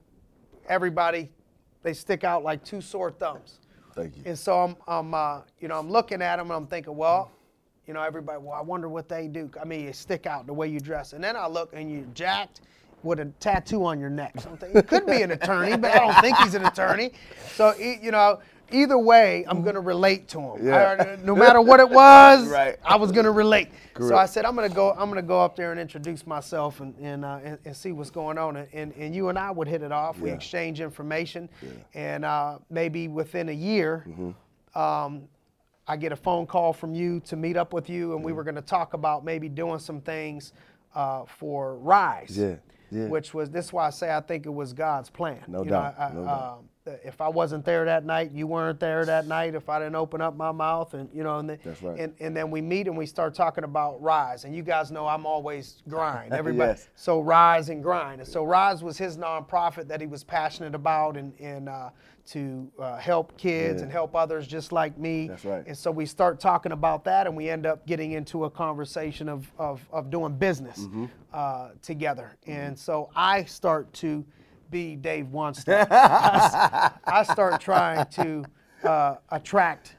[0.68, 1.28] everybody,
[1.82, 3.58] they stick out like two sore thumbs.
[3.96, 4.22] Thank you.
[4.24, 7.32] And so I'm, I'm uh, you know, I'm looking at them and I'm thinking, well,
[7.86, 9.50] you know, everybody, well, I wonder what they do.
[9.60, 11.12] I mean, you stick out the way you dress.
[11.12, 12.60] And then I look and you're jacked
[13.02, 14.34] with a tattoo on your neck.
[14.40, 17.12] So it could be an attorney, but I don't think he's an attorney.
[17.54, 18.40] So, you know,
[18.70, 20.66] either way, I'm going to relate to him.
[20.66, 20.96] Yeah.
[21.00, 22.76] I- no matter what it was, Right.
[22.84, 23.68] I was going to relate.
[23.94, 24.10] Correct.
[24.10, 26.26] So I said, I'm going to go, I'm going to go up there and introduce
[26.26, 28.56] myself and, and, uh, and, and see what's going on.
[28.72, 30.18] And, and you and I would hit it off.
[30.20, 31.48] We exchange information.
[31.62, 31.68] yeah.
[31.94, 34.78] And uh, maybe within a year, Mm-hmm.
[34.78, 35.22] um,
[35.86, 38.44] I get a phone call from you to meet up with you, and we were
[38.44, 40.52] going to talk about maybe doing some things
[40.94, 42.36] uh, for Rise.
[42.38, 42.56] Yeah,
[42.90, 43.06] yeah.
[43.08, 45.42] Which was this is why I say I think it was God's plan.
[45.48, 46.52] No You doubt, Know, I, no doubt.
[46.58, 46.68] um,
[47.04, 49.54] if I wasn't there that night, you weren't there that night.
[49.54, 51.98] If I didn't open up my mouth, and you know, and, the, That's right.
[51.98, 55.06] and and then we meet and we start talking about Rise, and you guys know
[55.06, 56.32] I'm always grind.
[56.40, 56.88] Everybody, Yes.
[56.94, 58.20] so Rise and Grind.
[58.20, 61.90] And so Rise was his nonprofit that he was passionate about and, and uh,
[62.26, 63.84] to uh, help kids Yeah.
[63.84, 65.28] and help others just like me.
[65.28, 65.66] That's right.
[65.66, 69.28] And so we start talking about that and we end up getting into a conversation
[69.28, 71.06] of, of, of doing business Mm-hmm.
[71.32, 72.36] uh, together.
[72.46, 74.24] And so I start to
[74.70, 75.88] be Dave Wannstedt.
[75.90, 78.44] I, start trying to
[78.84, 79.96] uh, attract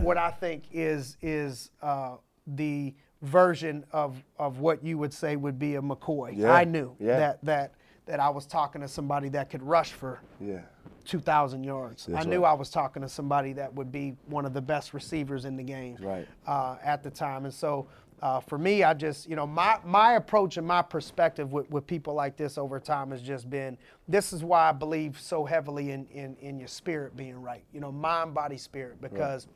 [0.00, 5.58] what I think is is uh, the version of of what you would say would
[5.58, 6.36] be a McCoy.
[6.36, 7.18] Yeah, I knew yeah.
[7.18, 7.74] that that
[8.06, 10.60] that I was talking to somebody that could rush for Yeah.
[11.04, 12.06] 2,000 yards.
[12.06, 12.50] That's I knew right.
[12.50, 15.62] I was talking to somebody that would be one of the best receivers in the
[15.62, 16.26] game Right.
[16.46, 17.44] uh, at the time.
[17.44, 17.86] And so
[18.22, 21.86] uh, for me, I just, you know, my, my approach and my perspective with, with
[21.86, 23.78] people like this over time has just been
[24.08, 27.80] this is why I believe so heavily in, in, in your spirit being right, you
[27.80, 29.46] know, mind, body, spirit, because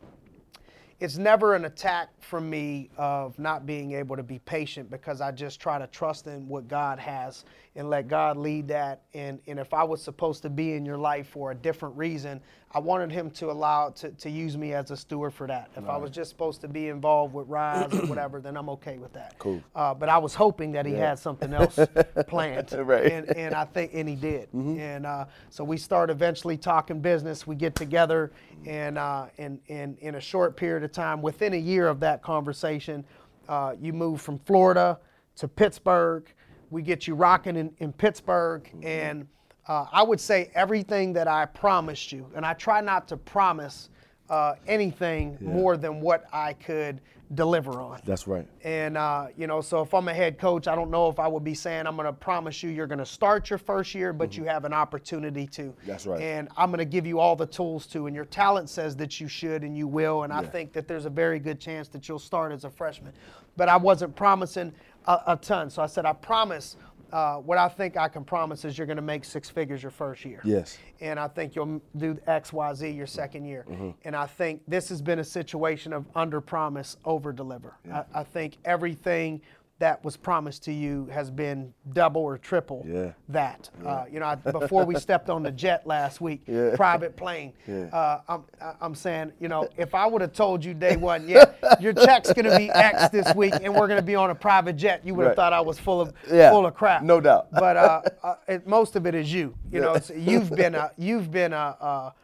[1.01, 5.33] it's never an attack from me of not being able to be patient because I
[5.33, 7.45] just try to trust in what God has
[7.77, 9.03] and let God lead that.
[9.15, 12.41] And, and if I was supposed to be in your life for a different reason,
[12.71, 15.71] I wanted Him to allow to, to use me as a steward for that.
[15.77, 18.99] If I was just supposed to be involved with Rise or whatever, then I'm okay
[18.99, 19.39] with that.
[19.39, 19.63] Cool.
[19.75, 21.79] Uh, but I was hoping that He had something else
[22.27, 22.73] planned.
[22.73, 23.13] Right.
[23.13, 24.53] And, and I think, and He did.
[24.53, 27.47] And uh, so we start eventually talking business.
[27.47, 28.33] We get together,
[28.67, 32.23] and uh, and and in a short period of time, within a year of that
[32.23, 33.05] conversation,
[33.49, 34.99] uh, you move from Florida
[35.37, 36.25] to Pittsburgh.
[36.71, 39.27] We get you rocking in, in Pittsburgh, and
[39.69, 43.91] uh, I would say everything that I promised you, and I try not to promise
[44.31, 47.01] uh, anything more than what I could
[47.35, 48.01] deliver on.
[48.05, 48.47] That's right.
[48.63, 51.27] And uh, you know, so if I'm a head coach, I don't know if I
[51.27, 54.13] would be saying I'm going to promise you you're going to start your first year,
[54.13, 55.63] but you have an opportunity to.
[55.63, 55.87] Mm-hmm.
[55.87, 56.21] That's right.
[56.21, 59.21] And I'm going to give you all the tools to, and your talent says that
[59.21, 60.23] you should and you will.
[60.23, 63.13] And I think that there's a very good chance that you'll start as a freshman.
[63.57, 64.73] But I wasn't promising
[65.07, 66.77] a, a ton, so I said I promise.
[67.15, 69.93] uh, what I think I can promise is you're going to make six figures your
[69.93, 70.41] first year.
[70.45, 70.79] Yes.
[71.01, 73.65] And I think you'll do X, Y, Z your second year.
[73.71, 73.91] Mm-hmm.
[74.05, 77.77] And I think this has been a situation of under promise, over deliver.
[77.93, 79.41] I, I think everything
[79.85, 83.13] that was promised to you has been double or triple Yeah.
[83.29, 83.69] that.
[83.85, 86.75] Uh, you know, I, before we stepped on the jet last week, Yeah.
[86.75, 87.53] private plane.
[87.69, 87.85] Yeah.
[87.93, 88.45] Uh, I'm,
[88.81, 91.45] I'm saying, you know, if I would have told you day one, yeah,
[91.81, 94.35] your check's going to be X this week, and we're going to be on a
[94.35, 95.37] private jet, you would have Right.
[95.37, 97.03] thought I was full of Yeah, full of crap.
[97.03, 97.49] no doubt.
[97.53, 99.55] But uh, uh, it, most of it is you.
[99.71, 101.77] You know, it's, you've been a you've been a.
[101.81, 102.15] a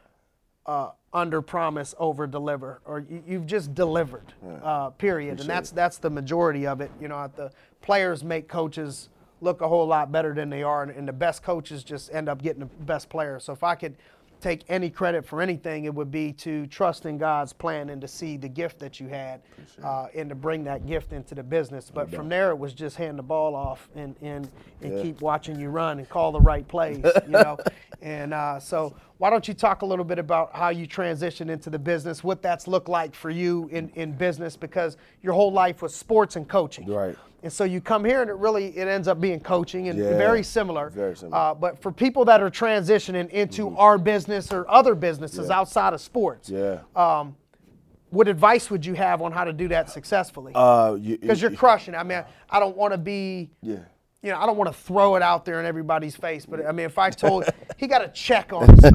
[0.71, 4.33] uh, under promise, over deliver, or you, you've just delivered.
[4.63, 6.93] Uh, period, and that's that's the majority of it.
[7.01, 7.51] You know, the
[7.83, 9.09] players make coaches
[9.41, 12.29] look a whole lot better than they are, and, and the best coaches just end
[12.29, 13.43] up getting the best players.
[13.43, 13.97] So if I could
[14.41, 18.09] take any credit for anything, it would be to trust in God's plan and to
[18.09, 19.43] see the gift that you had,
[19.83, 21.91] uh, and to bring that gift into the business.
[21.93, 24.51] But from there, it was just hand the ball off and and,
[24.83, 27.05] and keep watching you run and call the right plays.
[27.05, 27.59] You know,
[28.03, 31.69] and uh, so why don't you talk a little bit about how you transitioned into
[31.69, 35.83] the business, what that's looked like for you in, in business, because your whole life
[35.83, 36.87] was sports and coaching.
[36.87, 37.17] Right.
[37.43, 40.17] And so you come here and it really it ends up being coaching and Yeah,
[40.17, 40.91] very similar.
[40.91, 41.37] very similar.
[41.39, 41.51] Mm-hmm.
[41.53, 45.59] Uh, but for people that are transitioning into our business or other businesses Yeah.
[45.59, 46.81] outside of sports, Yeah.
[46.95, 47.37] Um,
[48.11, 50.53] what advice would you have on how to do that successfully?
[50.55, 51.95] Uh, you- Because you're crushing.
[51.95, 53.51] I mean, I don't want to be.
[53.63, 53.77] Yeah.
[54.23, 56.73] You know, I don't want to throw it out there in everybody's face, but I
[56.73, 57.45] mean, if I told
[57.79, 58.95] he got a check on his, on,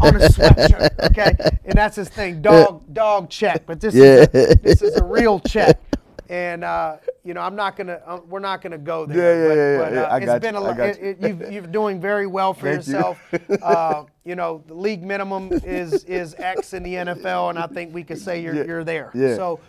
[0.00, 1.34] on his sweatshirt, okay,
[1.64, 5.40] and that's his thing, dog dog check, but this is a, this is a real
[5.40, 5.80] check,
[6.28, 9.16] and uh, you know, I'm not gonna, uh, we're not gonna go there.
[9.16, 10.76] Yeah, yeah, but, yeah, but, yeah, uh, I it's been you, a I lot.
[10.76, 11.06] got It, you.
[11.08, 12.92] it, you've, you're doing very well for Thank you.
[12.94, 13.34] yourself.
[13.62, 17.94] uh, you know, the league minimum is is X in the NFL, and I think
[17.94, 19.10] we could say you're Yeah, you're there.
[19.14, 19.36] yeah.
[19.36, 19.60] So,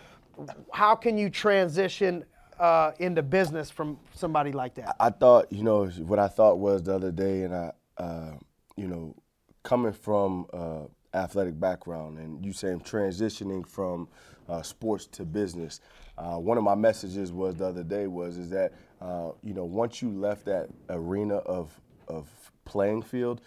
[0.72, 2.24] how can you transition
[2.58, 4.96] uh, into business from somebody like that?
[5.00, 8.32] I thought, you know, what I thought was the other day, and I, uh,
[8.76, 9.14] you know,
[9.62, 10.82] coming from uh,
[11.14, 14.08] athletic background, and you saying transitioning from
[14.48, 15.80] uh, sports to business.
[16.20, 19.64] Uh, one of my messages was the other day was is that uh, you know
[19.64, 22.28] once you left that arena of of
[22.66, 23.40] playing field,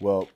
[0.00, 0.28] well,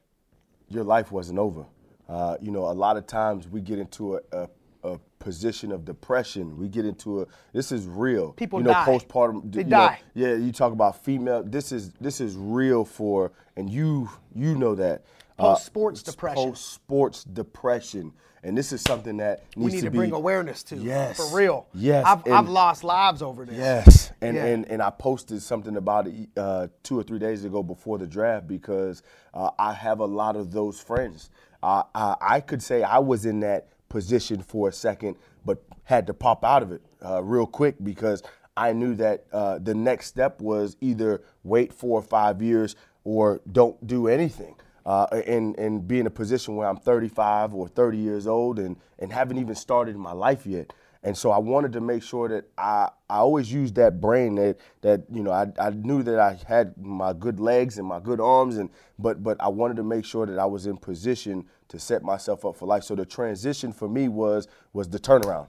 [0.68, 1.64] your life wasn't over.
[2.08, 4.48] Uh, you know, a lot of times we get into a, a,
[4.82, 6.56] a position of depression.
[6.58, 7.26] We get into a.
[7.52, 8.32] This is real.
[8.32, 8.86] People you know, die.
[8.86, 9.52] postpartum.
[9.52, 10.00] They you know, die.
[10.14, 11.44] yeah, you talk about female.
[11.44, 15.04] This is this is real for, and you you know that.
[15.36, 16.44] Post-sports depression.
[16.50, 18.12] Post sports depression,
[18.42, 20.76] and this is something that needs we need to, be, bring awareness to.
[20.76, 21.16] Yes.
[21.16, 21.66] For real.
[21.74, 23.56] Yes, I've, and- I've lost lives over this.
[23.56, 24.44] Yes, and, Yeah.
[24.46, 28.06] and and I posted something about it uh, two or three days ago before the
[28.06, 31.30] draft because uh, I have a lot of those friends.
[31.62, 36.06] Uh, I, I could say I was in that position for a second, but had
[36.06, 38.22] to pop out of it uh, real quick because
[38.56, 43.40] I knew that uh, the next step was either wait four or five years or
[43.50, 44.54] don't do anything
[44.86, 48.76] uh, and and be in a position where I'm 35 or 30 years old and
[48.98, 50.72] and haven't even started my life yet.
[51.02, 54.56] And so I wanted to make sure that I, I always used that brain that
[54.80, 58.20] that you know I, I knew that I had my good legs and my good
[58.20, 61.78] arms and but but I wanted to make sure that I was in position to
[61.78, 62.84] set myself up for life.
[62.84, 65.48] So the transition for me was was the turnaround.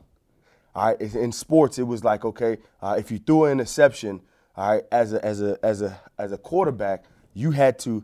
[0.76, 4.22] All right, in sports, it was like okay, uh, if you threw an interception,
[4.58, 8.04] all right, as a as a as a as a quarterback, you had to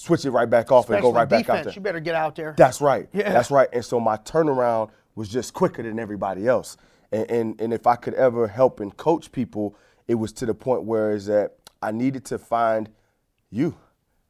[0.00, 1.72] switch it right back off and go right back out there.
[1.72, 2.54] You better get out there.
[2.56, 3.08] That's right.
[3.12, 3.32] Yeah.
[3.32, 3.68] That's right.
[3.72, 6.76] And so my turnaround was just quicker than everybody else.
[7.12, 9.76] And, and and if I could ever help and coach people,
[10.08, 12.88] it was to the point where is that I needed to find
[13.50, 13.76] you.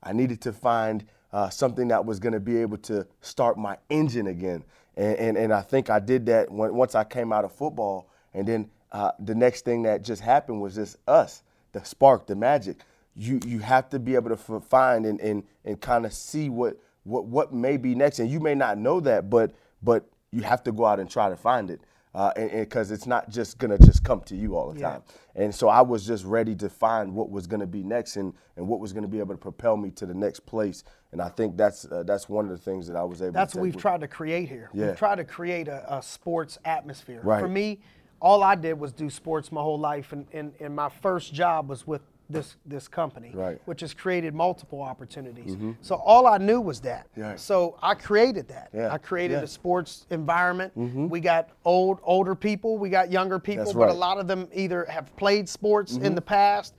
[0.02, 3.76] I needed to find uh, something that was going to be able to start my
[3.90, 4.64] engine again.
[4.96, 8.10] And, and, and I think I did that when, once I came out of football.
[8.34, 11.42] And then uh, the next thing that just happened was just us,
[11.72, 12.78] the spark, the magic.
[13.20, 16.78] You, you have to be able to find and, and, and kind of see what,
[17.04, 18.18] what, what may be next.
[18.18, 19.52] And you may not know that, but,
[19.82, 21.82] but you have to go out and try to find it.
[22.14, 24.90] Uh, and because it's not just gonna just come to you all the Yeah.
[24.92, 25.02] time.
[25.36, 28.32] And so I was just ready to find what was going to be next and,
[28.56, 30.82] and what was going to be able to propel me to the next place.
[31.12, 33.32] And I think that's uh, that's one of the things that I was able.
[33.32, 34.70] To That's to what we've with- tried to create here.
[34.72, 34.86] Yeah.
[34.88, 37.20] We've tried to create a, a sports atmosphere.
[37.22, 37.40] Right.
[37.40, 37.78] For me,
[38.20, 41.68] all I did was do sports my whole life, and, and, and my first job
[41.68, 43.57] was with this this company, Right.
[43.57, 43.64] Mm-hmm.
[43.70, 45.57] which has created multiple opportunities.
[45.81, 47.07] So all I knew was that.
[47.16, 47.37] Yeah.
[47.37, 48.70] So I created that.
[48.72, 48.93] Yeah.
[48.93, 49.39] I created Yeah.
[49.39, 49.45] Mm-hmm.
[49.45, 50.72] a sports environment.
[50.76, 53.91] We got old older people, we got younger people, but a.
[53.93, 53.99] Mm-hmm.
[53.99, 56.74] lot of them either have played sports in the past.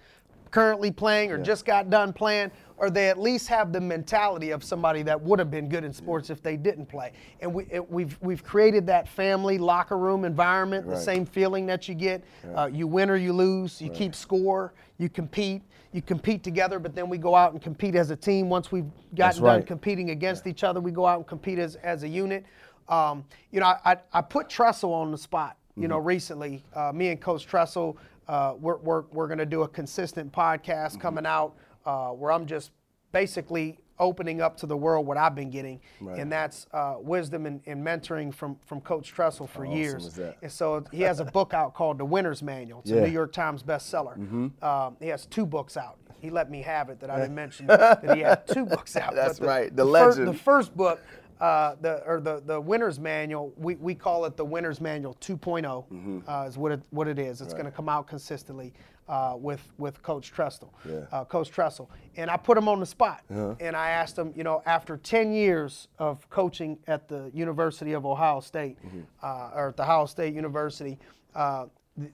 [0.52, 4.64] Currently playing or just got done playing, or they at least have the mentality of
[4.64, 7.14] somebody that would have been good in sports if they didn't play.
[7.40, 11.88] And we, it, we've, we've created that family locker room environment, the same feeling that
[11.88, 12.24] you get.
[12.56, 15.64] Uh, you win or you lose, you keep score, you compete.
[15.94, 18.48] You compete together, but then we go out and compete as a team.
[18.48, 22.04] Once we've gotten done competing against each other, we go out and compete as, as
[22.04, 22.46] a unit.
[22.88, 26.64] Um, you know, I, I, I put Tressel on the spot, you know, recently.
[26.74, 27.98] Uh, me and Coach Tressel,
[28.32, 31.54] uh, we're, we're, we're going to do a consistent podcast coming out
[31.86, 32.72] uh, where I'm just
[33.12, 37.60] basically opening up to the world what I've been getting, and that's uh, wisdom and,
[37.68, 40.14] and mentoring from, from Coach Tressel for awesome years.
[40.16, 40.38] that?
[40.42, 42.80] And so he has a book out called The Winner's Manual.
[42.82, 44.16] It's a New York Times bestseller.
[44.64, 45.98] Um, he has two books out.
[46.20, 49.14] He let me have it that I didn't mention that he had two books out.
[49.14, 50.28] That's But right, the fir- legend.
[50.28, 51.02] the first book,
[51.42, 55.36] uh, the or the the winner's manual, we, we call it the winner's manual 2
[55.38, 56.20] Mm-hmm.
[56.28, 57.42] uh, is what it what it is.
[57.42, 58.74] It's going to come out consistently
[59.10, 60.96] uh, with with Coach Tressel, Yeah.
[60.98, 61.22] Uh-huh.
[61.22, 64.44] uh, Coach Tressel, and I put him on the spot, and I asked him, you
[64.44, 69.02] know, after 10 years of coaching at the University of Ohio State, Mm-hmm.
[69.24, 70.98] uh, or at the Ohio State University,
[71.36, 71.66] uh,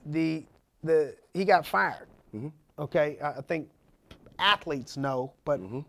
[0.06, 0.44] the
[0.82, 2.08] the he got fired.
[2.34, 2.48] Mm-hmm.
[2.78, 3.68] Okay, I I think
[4.38, 5.80] athletes know, but Mm-hmm.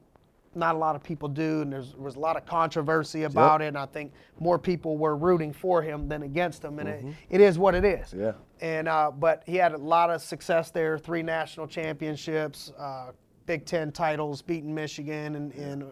[0.56, 3.68] Not a lot of people do, and there was a lot of controversy about it.
[3.68, 7.42] And I think more people were rooting for him than against him, and it, it
[7.42, 8.10] is what it is.
[8.10, 8.22] Mm-hmm.
[8.22, 8.32] Yeah.
[8.62, 13.12] And uh, but he had a lot of success there: three national championships, uh,
[13.46, 15.86] Big Ten titles, beating Michigan, and, and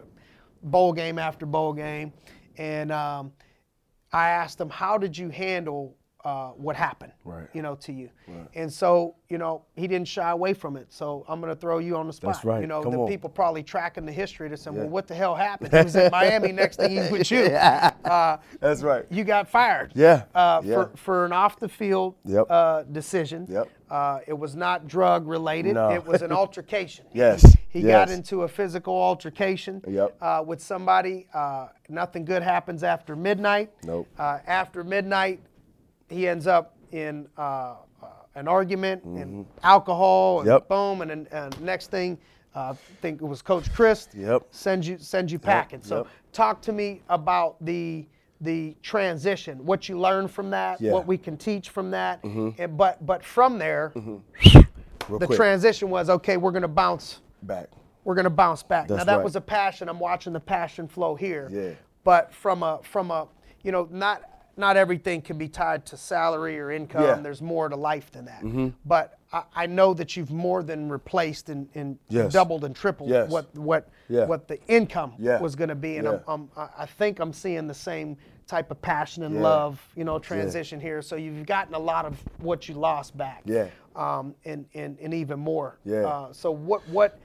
[0.64, 2.12] bowl game after bowl game.
[2.56, 3.32] And um,
[4.12, 7.48] I asked him, "How did you handle uh, what happened?" Right.
[7.52, 8.10] You know, to you.
[8.54, 10.86] And so, you know, he didn't shy away from it.
[10.92, 12.34] So I'm going to throw you on the spot.
[12.34, 12.60] That's right.
[12.60, 13.08] You know, Come the on.
[13.08, 14.78] people probably tracking the history to say, Yeah.
[14.80, 15.72] well, what the hell happened?
[15.72, 16.52] He was in Miami.
[16.52, 17.44] Next thing he's with you.
[18.08, 19.04] Uh, That's right.
[19.10, 19.92] you got fired.
[19.94, 20.74] Yeah, Uh, yeah.
[20.74, 22.46] For, for an off the field Yep.
[22.48, 23.46] uh, decision.
[23.48, 23.68] Yep.
[23.90, 25.74] Uh, it was not drug related.
[25.74, 25.90] No.
[25.90, 27.04] It was an altercation.
[27.12, 28.10] Yes, He got yes.
[28.16, 30.16] into a physical altercation Yep.
[30.20, 31.26] uh, with somebody.
[31.34, 33.70] Uh, nothing good happens after midnight.
[33.84, 34.06] Nope.
[34.18, 35.40] Uh, after midnight,
[36.08, 37.40] he ends up in uh,
[38.02, 40.54] uh, an argument and alcohol, and Mm-hmm.
[40.54, 40.68] Yep.
[40.68, 42.18] boom, and, then and next thing,
[42.54, 44.08] uh, I think it was Coach Chris.
[44.16, 44.46] Yep.
[44.50, 45.82] Sends you sends you packing.
[45.82, 46.06] So yep.
[46.32, 48.06] talk to me about the
[48.40, 50.92] the transition, what you learned from that, Yeah.
[50.92, 55.90] what we can teach from that, and, but but from there, Real the quick, transition
[55.90, 56.36] was okay.
[56.36, 57.68] We're gonna bounce back.
[58.04, 58.88] we're to bounce back.
[58.90, 59.24] now that right.
[59.24, 59.88] was a passion.
[59.88, 61.48] I'm watching the passion flow here.
[61.50, 61.70] Yeah.
[62.04, 63.26] But from a from a
[63.62, 64.22] you know not
[64.58, 67.02] not everything can be tied to salary or income.
[67.04, 67.12] Yeah.
[67.14, 67.22] Mm-hmm.
[67.22, 68.72] There's more to life than that.
[68.84, 72.32] But I, I know that you've more than replaced and, and Yes.
[72.32, 73.30] doubled and tripled Yes.
[73.30, 74.26] what what Yeah.
[74.26, 75.40] what the income Yeah.
[75.40, 75.96] was going to be.
[75.98, 76.08] And.
[76.08, 80.18] I'm, I'm, I think I'm seeing the same type of passion and love, you know,
[80.18, 81.02] transition here.
[81.02, 83.42] So you've gotten a lot of what you lost back.
[83.44, 83.68] Yeah.
[83.94, 85.78] Um, and, and, and even more.
[85.84, 86.06] Yeah.
[86.06, 87.18] Uh, so what what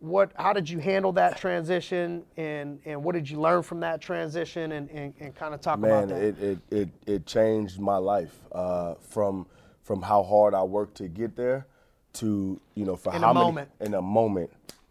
[0.00, 4.00] what how did you handle that transition and and what did you learn from that
[4.00, 6.22] transition and, and, and kind of talk about Man, that?
[6.22, 9.46] it, it, it, it changed my life uh, from
[9.82, 11.66] from how hard I worked to get there
[12.14, 13.70] to you know for In a how many moment.
[13.80, 14.50] in a moment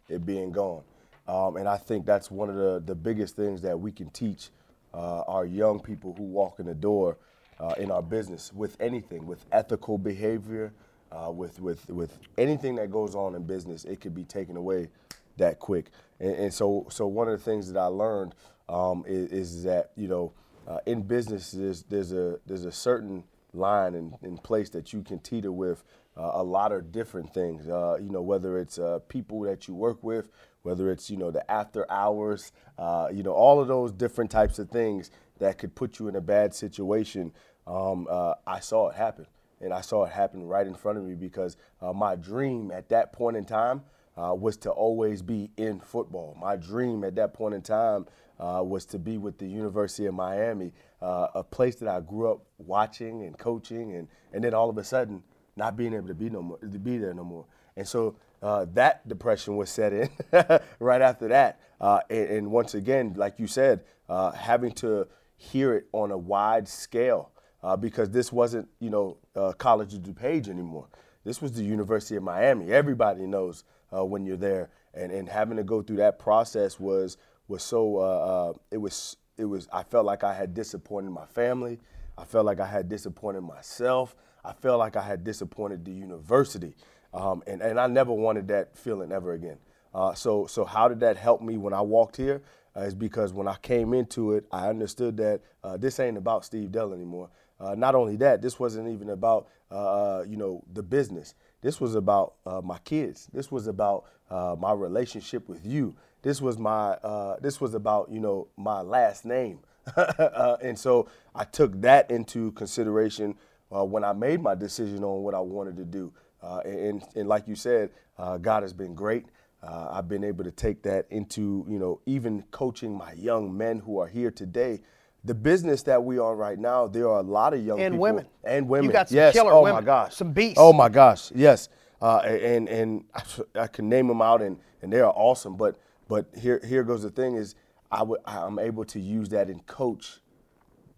[0.09, 0.83] it being gone.
[1.27, 4.49] Um, and I think that's one of the, the biggest things that we can teach
[4.93, 7.17] uh, our young people who walk in the door
[7.59, 10.71] uh, in our business with anything, with ethical behavior,
[11.15, 14.89] uh, with, with, with anything that goes on in business, it could be taken away
[15.37, 15.91] that quick.
[16.19, 18.35] And, and so, so one of the things that I learned
[18.67, 20.33] um, is, is that, you know,
[20.67, 25.01] uh, in business, there's, there's, a, there's a certain line in, in place that you
[25.01, 25.83] can teeter with
[26.17, 27.67] uh, a lot of different things.
[27.67, 30.29] Uh, you know, whether it's uh, people that you work with,
[30.63, 34.57] whether it's you know the after hours, uh, you know, all of those different types
[34.57, 37.31] of things that could put you in a bad situation.
[37.67, 38.07] Um,
[38.47, 39.25] I saw it happen,
[39.61, 42.89] and I saw it happen right in front of me because uh, my dream at
[42.89, 43.83] that point in time
[44.17, 46.37] uh, was to always be in football.
[46.39, 48.05] My dream at that point in time
[48.39, 52.31] uh, was to be with the University of Miami, uh, a place that I grew
[52.31, 55.23] up watching and coaching, and and then all of a sudden
[55.55, 57.45] not being able to be no more, to be there no more.
[57.77, 60.09] And so uh, that depression was set in
[60.79, 61.61] right after that.
[61.79, 66.67] Uh, and, and once again, like you said, having to hear it on a wide
[66.67, 67.31] scale
[67.65, 70.87] uh, because this wasn't, you know, uh, College of DuPage anymore.
[71.23, 72.71] This was the University of Miami.
[72.71, 77.17] Everybody knows uh, when you're there, and, and having to go through that process was
[77.47, 77.97] was so.
[77.97, 79.67] Uh, uh, it was it was.
[79.73, 81.79] I felt like I had disappointed my family.
[82.19, 84.15] I felt like I had disappointed myself.
[84.43, 86.75] I felt like I had disappointed the university,
[87.15, 89.57] um, and and I never wanted that feeling ever again.
[89.91, 92.43] Uh, so so how did that help me when I walked here?
[92.75, 95.41] Is because when I came into it, I understood that
[95.79, 97.29] this ain't about Steve Dell anymore.
[97.59, 101.33] Uh, not only that, this wasn't even about uh, you know the business.
[101.61, 103.27] this was about uh, my kids.
[103.33, 105.95] This was about uh, my relationship with you.
[106.21, 109.59] This was my uh, this was about you know my last name.
[109.95, 113.35] uh, and so I took that into consideration
[113.75, 116.11] uh, when I made my decision on what I wanted to do.
[116.41, 119.25] Uh, and, and like you said, uh, God has been great.
[119.63, 123.79] Uh, I've been able to take that into, you know, even coaching my young men
[123.79, 124.81] who are here today.
[125.25, 128.01] The business that we are right now, there are a lot of young And people
[128.03, 128.27] women.
[128.43, 128.85] and women.
[128.85, 129.33] You got some yes.
[129.33, 130.15] killer oh women, my gosh.
[130.15, 130.57] some beasts.
[130.59, 131.31] Oh my gosh.
[131.33, 131.69] Yes.
[132.01, 133.05] Uh, and and
[133.55, 135.57] I can name them out, and, and they are awesome.
[135.57, 137.55] But but here here goes the thing is
[137.91, 140.19] I would I'm able to use that and coach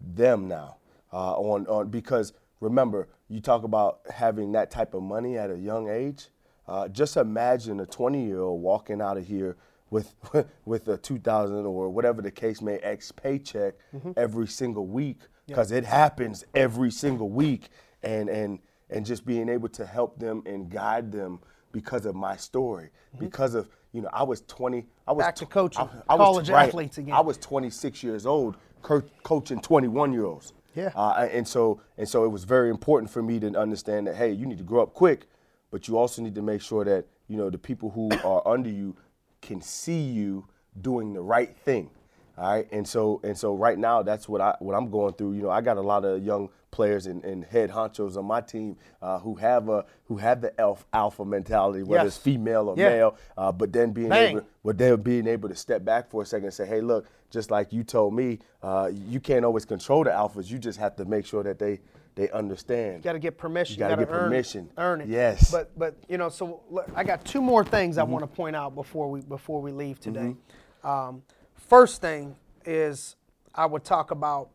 [0.00, 0.76] them now
[1.12, 5.56] uh, on on because remember you talk about having that type of money at a
[5.56, 6.28] young age.
[6.66, 9.56] Uh, just imagine a 20 year old walking out of here
[9.90, 10.14] with
[10.64, 13.74] with a 2,000 or whatever the case may X paycheck
[14.16, 17.68] every single week because it happens every single week
[18.02, 18.58] and and
[18.90, 21.40] and just being able to help them and guide them
[21.72, 25.46] because of my story because of you know I was 20 I was Back to
[25.46, 26.68] coaching I, I was college right.
[26.68, 27.14] athletes again.
[27.14, 30.90] I was 26 years old co- coaching 21 year olds Yeah.
[30.94, 34.32] uh, and so and so it was very important for me to understand that hey,
[34.32, 35.26] you need to grow up quick,
[35.70, 38.70] but you also need to make sure that you know the people who are under
[38.70, 38.96] you
[39.40, 40.46] can see you
[40.80, 41.90] doing the right thing.
[42.36, 45.32] All right, and so and so right now that's what I what I'm going through.
[45.32, 48.40] You know, I got a lot of young players and, and head honchos on my
[48.40, 52.14] team uh, who have a who have the alpha, alpha mentality, whether Yes.
[52.14, 52.90] it's female or Yeah.
[52.90, 53.16] male.
[53.36, 54.36] Uh, but then being Bang.
[54.36, 57.06] able, but then being able to step back for a second and say, hey, look,
[57.30, 60.48] just like you told me, uh, you can't always control the alphas.
[60.48, 61.80] You just have to make sure that they
[62.18, 62.96] they understand.
[62.96, 63.74] You got to get permission.
[63.74, 64.64] You gotta gotta get earn permission.
[64.64, 65.08] It, earn it.
[65.08, 65.52] Yes.
[65.52, 68.00] But but you know, so look, I got two more things Mm-hmm.
[68.00, 70.34] I want to point out before we before we leave today.
[70.82, 71.22] Um,
[71.54, 73.14] first thing is
[73.54, 74.50] I would talk about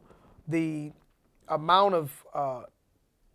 [0.47, 0.91] the
[1.47, 2.63] amount of uh,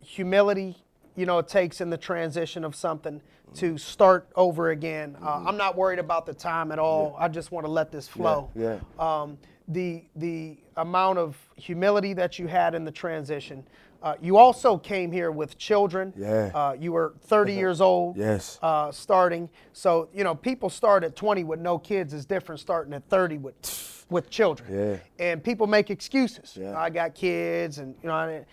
[0.01, 0.77] humility
[1.15, 3.21] you know it takes in the transition of something
[3.55, 5.17] to start over again.
[5.21, 7.15] Uh, I'm not worried about the time at all.
[7.19, 8.51] I just want to let this flow.
[8.55, 8.61] Mm-hmm.
[8.61, 9.21] yeah.
[9.21, 13.65] Um, the the amount of humility that you had in the transition.
[14.01, 16.13] Uh, you also came here with children.
[16.15, 16.51] Yeah.
[16.53, 18.17] Uh, you were 30 years old.
[18.17, 18.57] Yes.
[18.61, 19.49] Uh, starting.
[19.73, 23.37] So you know, people start at 20 with no kids is different starting at 30
[23.39, 25.01] with with children.
[25.19, 25.25] Yeah.
[25.31, 26.57] And people make excuses.
[26.59, 26.77] Yeah.
[26.77, 28.45] I got kids, and you know, I,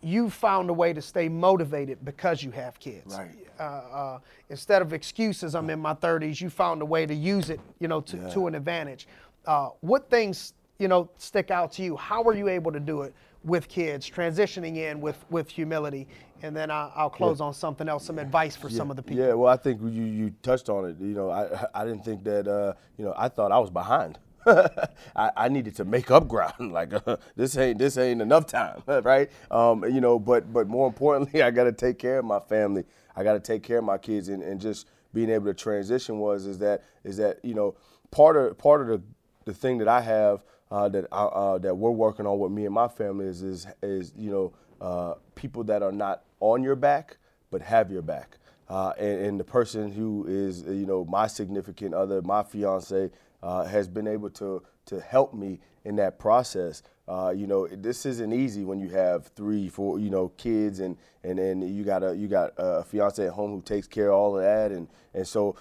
[0.00, 3.14] you found a way to stay motivated because you have kids.
[3.16, 3.30] Right.
[3.58, 4.18] Uh, uh,
[4.50, 6.40] instead of excuses, I'm in my 30s.
[6.40, 9.06] You found a way to use it, you know, to, to an advantage.
[9.46, 11.96] Uh, what things, you know, stick out to you?
[11.96, 13.14] How were you able to do it
[13.44, 16.08] with kids, transitioning in with with humility?
[16.42, 19.24] And then I, I'll close on something else, some advice for some of the people.
[19.24, 20.96] Yeah, well, I think you you touched on it.
[21.00, 22.48] You know, I I didn't think that.
[22.48, 24.18] Uh, you know, I thought I was behind.
[24.46, 26.54] I, I needed to make up ground.
[26.74, 29.30] Like uh, this ain't this ain't enough time, right?
[29.50, 32.84] Um, you know, but but more importantly, I got to take care of my family.
[33.16, 36.18] I got to take care of my kids, and, and just being able to transition
[36.18, 37.76] was is that is that you know
[38.10, 39.02] part of part of the
[39.44, 42.64] the thing that I have uh, that I, uh, that we're working on with me
[42.66, 46.76] and my family is is is you know uh, people that are not on your
[46.76, 47.16] back
[47.50, 48.38] but have your back.
[48.68, 53.10] Uh, and, and the person who is, uh, you know, my significant other, my fiance,
[53.42, 56.82] uh, has been able to to help me in that process.
[57.06, 61.38] You know, this isn't easy when you have three, four, you know, kids, and and
[61.38, 64.36] then you got a you got a fiance at home who takes care of all
[64.36, 65.56] of that, and and so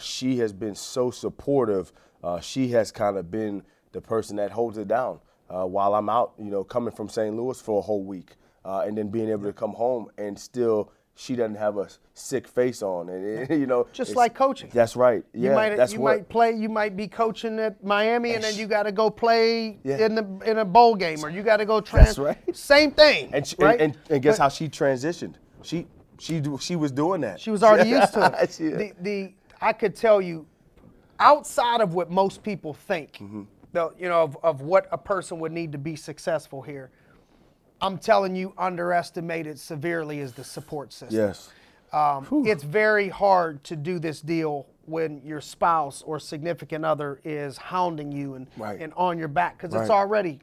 [0.00, 1.92] she has been so supportive.
[2.40, 3.62] She has kind of been
[3.98, 5.18] the person that holds it down
[5.50, 7.34] uh, while I'm out, you know, coming from St.
[7.36, 10.92] Louis for a whole week, uh, and then being able to come home and still
[11.16, 14.70] she doesn't have a sick face on, and you know, Just like coaching.
[14.72, 15.24] That's right.
[15.34, 16.16] You Yeah, might that's you what.
[16.16, 19.80] might play you might be coaching at Miami and then you got to go play
[19.82, 20.06] Yeah.
[20.06, 22.06] in the in a bowl game or you got to go trans.
[22.14, 22.56] That's right.
[22.56, 23.30] Same thing.
[23.32, 23.80] and, she, right?
[23.80, 25.34] and, and and guess But how she transitioned?
[25.62, 25.88] She
[26.20, 27.40] she she was doing that.
[27.40, 28.52] she was already used to it.
[28.52, 30.46] She- The the I could tell you
[31.18, 33.42] outside of what most people think, Mm-hmm.
[33.72, 36.90] The, you know, of, of what a person would need to be successful here.
[37.80, 41.16] I'm telling you, underestimated severely is the support system.
[41.18, 41.50] yes.
[41.90, 47.56] Um, it's very hard to do this deal when your spouse or significant other is
[47.56, 48.78] hounding you and, Right.
[48.80, 50.40] and on your back because it's already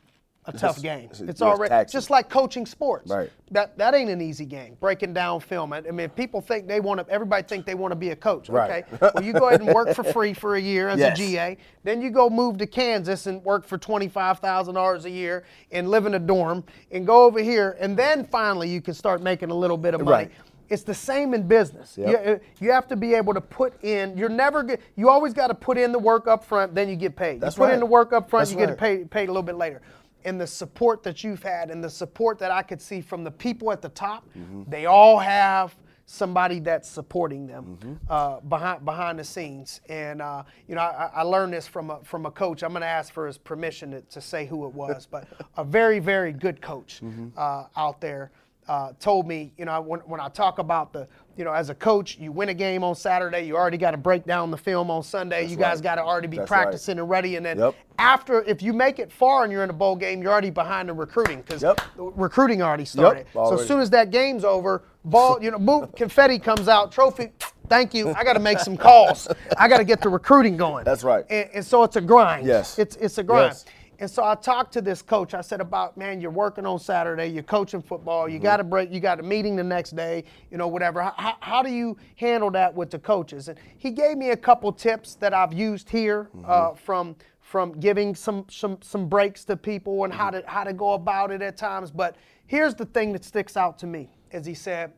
[0.48, 1.06] a tough game.
[1.06, 1.98] it's- It's, it's already taxing.
[1.98, 3.10] just like coaching sports.
[3.12, 3.32] Right.
[3.52, 4.76] That that ain't an easy game.
[4.80, 5.72] Breaking down film.
[5.74, 7.12] I I mean, people think they want to.
[7.14, 8.50] Everybody think they want to be a coach.
[8.50, 8.86] Right.
[8.92, 9.10] Okay.
[9.14, 11.18] well, you go ahead and work for free for a year as Yes.
[11.20, 11.58] a GA.
[11.84, 15.44] Then you go move to Kansas and work for twenty five thousand dollars a year
[15.72, 19.22] and live in a dorm and go over here and then finally you can start
[19.22, 20.26] making a little bit of money.
[20.26, 20.32] Right.
[20.68, 21.96] It's the same in business.
[21.96, 22.10] Yep.
[22.10, 24.18] You, uh, you have to be able to put in.
[24.18, 24.66] You're never.
[24.96, 27.40] You always got to put in the work up front, then you get paid.
[27.40, 29.44] That's you put in the work up front, That's you get paid paid a little
[29.44, 29.82] bit later.
[30.26, 33.32] And the support that you've had, and the support that I could see from the
[33.32, 34.64] people at the top, Mm-hmm.
[34.68, 35.76] they all have
[36.08, 37.94] somebody that's supporting them Mm-hmm.
[38.10, 39.82] uh, behind behind the scenes.
[39.88, 42.64] And uh, you know, I, I learned this from a, from a coach.
[42.64, 45.64] I'm going to ask for his permission to, to say who it was, but a
[45.64, 47.30] very very good coach Mm-hmm.
[47.38, 48.32] uh, out there
[48.68, 51.08] uh, told me, you know, when, when I talk about the,
[51.38, 53.98] you know, as a coach, you win a game on Saturday, you already got to
[53.98, 55.46] break down the film on Sunday.
[55.46, 55.84] you guys right.
[55.84, 56.64] got to already be That's right.
[56.64, 57.36] practicing and ready.
[57.36, 57.76] And then Yep.
[58.00, 60.90] after, if you make it far and you're in a bowl game, you're already behind
[60.90, 61.82] the recruiting because Yep.
[61.98, 63.28] recruiting already started.
[63.34, 63.62] So already.
[63.62, 67.32] as soon as that game's over, ball, you know, boom, confetti comes out, trophy.
[67.68, 68.14] Thank you.
[68.14, 69.28] I got to make some calls.
[69.58, 70.86] I got to get the recruiting going.
[70.86, 71.26] That's right.
[71.30, 72.46] And, and so it's a grind.
[72.46, 72.78] Yes.
[72.78, 73.54] It's it's a grind.
[73.54, 73.66] Yes.
[74.00, 75.34] And so I talked to this coach.
[75.34, 78.34] I said about, man, you're working on Saturday, you're coaching football, Mm-hmm.
[78.34, 81.02] you got to break, you got a meeting the next day, you know, whatever.
[81.04, 83.48] How, how do you handle that with the coaches?
[83.48, 86.46] And he gave me a couple tips that I've used here Mm-hmm.
[86.48, 90.74] uh, from from giving some some some breaks to people and how to how to
[90.74, 91.92] go about it at times.
[91.92, 92.16] But
[92.48, 94.92] here's the thing that sticks out to me, as he said,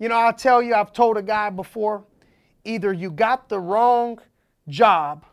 [0.00, 2.04] you know, I'll tell you, I've told a guy before,
[2.64, 4.18] either you got the wrong
[4.66, 5.24] job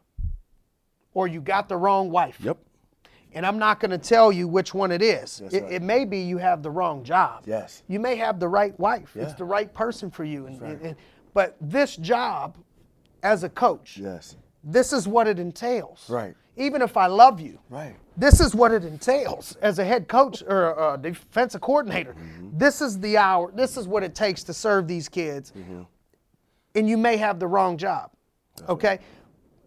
[1.13, 2.37] or you got the wrong wife.
[2.41, 2.57] Yep.
[3.35, 5.41] And I'm not going to tell you which one it is.
[5.51, 5.71] It, right.
[5.73, 7.43] it may be you have the wrong job.
[7.45, 7.83] Yes.
[7.89, 9.15] You may have the right wife.
[9.15, 10.47] It's the right person for you.
[10.47, 10.95] And, and- and-
[11.33, 12.55] but this job,
[13.23, 14.37] as a coach, Yes.
[14.63, 16.09] this is what it entails.
[16.09, 16.33] Right.
[16.55, 17.97] Even if I love you, Right.
[18.15, 22.13] this is what it entails as a head coach or a defensive coordinator.
[22.13, 22.57] Mm-hmm.
[22.57, 23.51] This is the hour.
[23.53, 25.51] This is what it takes to serve these kids.
[25.51, 25.81] Mm-hmm.
[26.75, 28.11] And you may have the wrong job.
[28.69, 28.99] okay?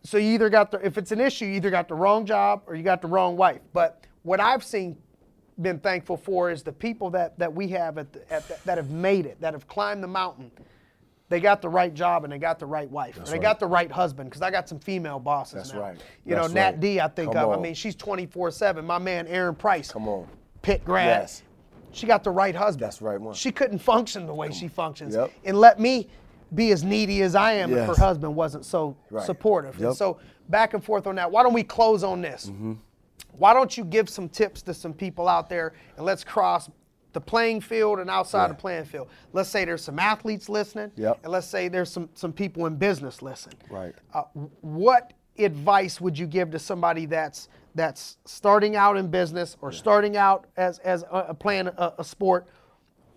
[0.03, 2.63] So you either got the if it's an issue, you either got the wrong job
[2.67, 3.61] or you got the wrong wife.
[3.73, 4.97] But what I've seen
[5.61, 8.79] been thankful for is the people that that we have at, the, at the, that
[8.79, 10.51] have made it, that have climbed the mountain.
[11.31, 13.19] They got the right job and they got the right wife.
[13.19, 13.43] and they right.
[13.43, 15.81] got the right husband because I got some female bosses That's now.
[15.81, 15.97] right.
[16.25, 16.81] You That's know, Nat right.
[16.81, 17.59] D, I think Come of.
[17.59, 18.85] I mean, she's 24 7.
[18.85, 19.93] My man, Aaron Price.
[19.93, 20.27] Come on.
[20.63, 21.23] Pitt grad.
[21.23, 21.43] Yes.
[21.93, 22.87] She got the right husband.
[22.87, 23.35] That's right one.
[23.35, 25.15] She couldn't function the way she functions.
[25.15, 25.33] Yep.
[25.45, 26.09] And let me
[26.55, 29.25] be as needy as I am if her husband wasn't so Right.
[29.25, 29.81] supportive.
[29.83, 30.19] And so
[30.49, 31.31] back and forth on that.
[31.31, 32.47] Why don't we close on this?
[32.47, 32.75] Mm-hmm.
[33.37, 36.71] Why don't you give some tips to some people out there and let's cross
[37.13, 38.49] the playing field and outside Yeah.
[38.49, 39.09] the playing field.
[39.33, 41.21] Let's say there's some athletes listening, Yep.
[41.23, 43.59] and let's say there's some some people in business listening.
[43.71, 43.95] Right.
[44.13, 44.23] Uh,
[44.61, 50.17] what advice would you give to somebody that's that's starting out in business or starting
[50.17, 52.47] out as as a, a playing a, a sport?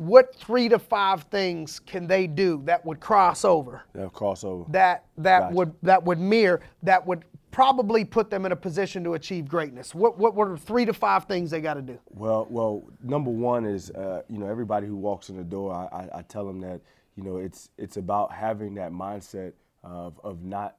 [0.02, 3.84] What three to five things can they do that would cross over?
[3.94, 4.72] That crossover.
[4.72, 5.56] That that Gotcha.
[5.56, 9.94] would that would mirror that would probably put them in a position to achieve greatness.
[9.94, 12.00] What what are three to five things they got to do?
[12.10, 15.96] Well, well, number one is uh, you know everybody who walks in the door, I,
[15.96, 16.82] I, I tell them that
[17.16, 20.78] you know it's it's about having that mindset of of not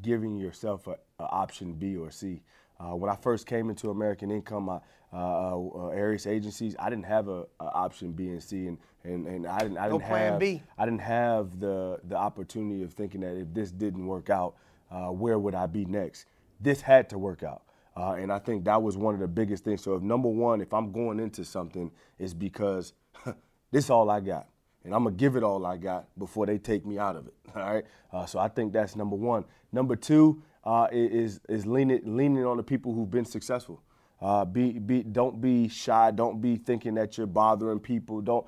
[0.00, 2.40] giving yourself a, a option B or C.
[2.84, 4.80] Uh, when I first came into American Income, I,
[5.12, 9.26] uh, uh, Arias agencies, I didn't have a, a option B and C, and, and,
[9.26, 10.62] and I didn't I didn't plan have B.
[10.76, 14.56] I didn't have the the opportunity of thinking that if this didn't work out,
[14.90, 16.26] uh, where would I be next?
[16.60, 17.62] This had to work out.
[17.96, 19.82] Uh, and I think that was one of the biggest things.
[19.82, 22.92] So, if number one, if I'm going into something, is because
[23.70, 24.48] this all I got,
[24.84, 27.34] and I'm gonna give it all I got before they take me out of it.
[27.56, 27.84] All right.
[28.12, 29.44] Uh, so I think that's number one.
[29.72, 33.82] Number two uh, is is leaning leaning on the people who've been successful.
[34.20, 36.10] Uh, be be don't be shy.
[36.10, 38.20] Don't be thinking that you're bothering people.
[38.20, 38.46] Don't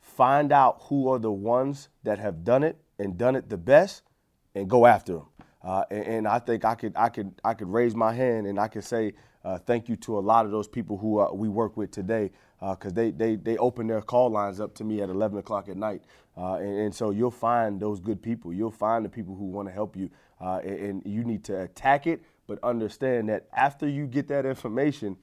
[0.00, 4.02] find out who are the ones that have done it and done it the best
[4.54, 5.26] and go after them.
[5.62, 8.60] Uh, and, and I think I could, I could, I could raise my hand and
[8.60, 11.48] I could say uh, thank you to a lot of those people who uh, we
[11.48, 12.30] work with today
[12.60, 15.76] because they, they, they open their call lines up to me at 11 o'clock at
[15.76, 16.02] night.
[16.36, 18.52] Uh, and, and so you'll find those good people.
[18.52, 20.10] You'll find the people who want to help you.
[20.44, 25.16] Uh, and, you need to attack it, but understand that after you get that information,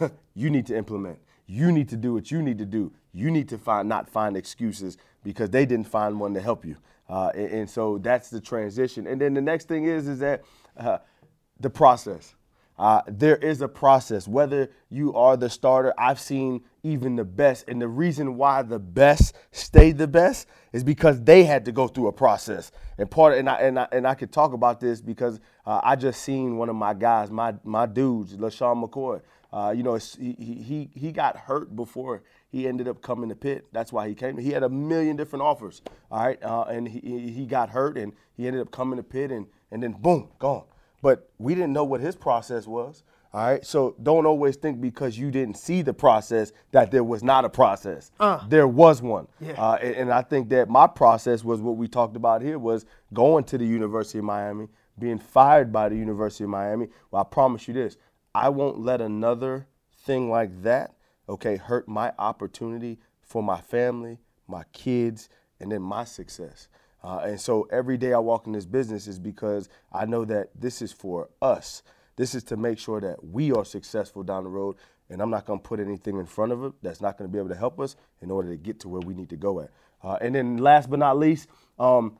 [0.34, 1.18] you need to implement.
[1.46, 2.90] You need to do what you need to do.
[3.12, 6.76] You need to find not find excuses because they didn't find one to help you.
[7.10, 9.06] Uh, and, and so that's the transition.
[9.06, 10.44] And then the next thing is is that
[10.78, 10.98] uh,
[11.60, 12.34] the process.
[12.78, 14.28] Uh, there is a process.
[14.28, 18.78] Whether you are the starter, I've seen even the best, and the reason why the
[18.78, 22.70] best stayed the best is because they had to go through a process.
[22.96, 25.80] And part of, and I and I, and I could talk about this because uh,
[25.82, 29.20] I just seen one of my guys, my my dudes, LeSean McCoy.
[29.52, 33.66] Uh, you know, he, he he got hurt before he ended up coming to Pitt.
[33.72, 34.36] That's why he came.
[34.36, 35.82] He had a million different offers.
[36.10, 39.32] All right, uh, and he he got hurt, and he ended up coming to Pitt,
[39.32, 40.64] and and then boom, gone.
[41.02, 43.02] But we didn't know what his process was.
[43.34, 47.22] All right, so don't always think because you didn't see the process that there was
[47.22, 48.10] not a process.
[48.48, 49.52] There was one, Yeah.
[49.62, 52.86] uh, and, and I think that my process was what we talked about here was
[53.12, 54.68] going to the University of Miami,
[54.98, 56.88] being fired by the University of Miami.
[57.10, 57.98] Well, I promise you this:
[58.34, 59.66] I won't let another
[60.04, 60.94] thing like that,
[61.28, 65.28] okay, hurt my opportunity for my family, my kids,
[65.60, 66.68] and then my success.
[67.02, 70.50] Uh, and so every day I walk in this business is because I know that
[70.58, 71.82] this is for us.
[72.16, 74.76] This is to make sure that we are successful down the road,
[75.08, 77.32] and I'm not going to put anything in front of it that's not going to
[77.32, 79.60] be able to help us in order to get to where we need to go
[79.60, 79.70] at.
[80.02, 82.18] Uh, and then last but not least, um,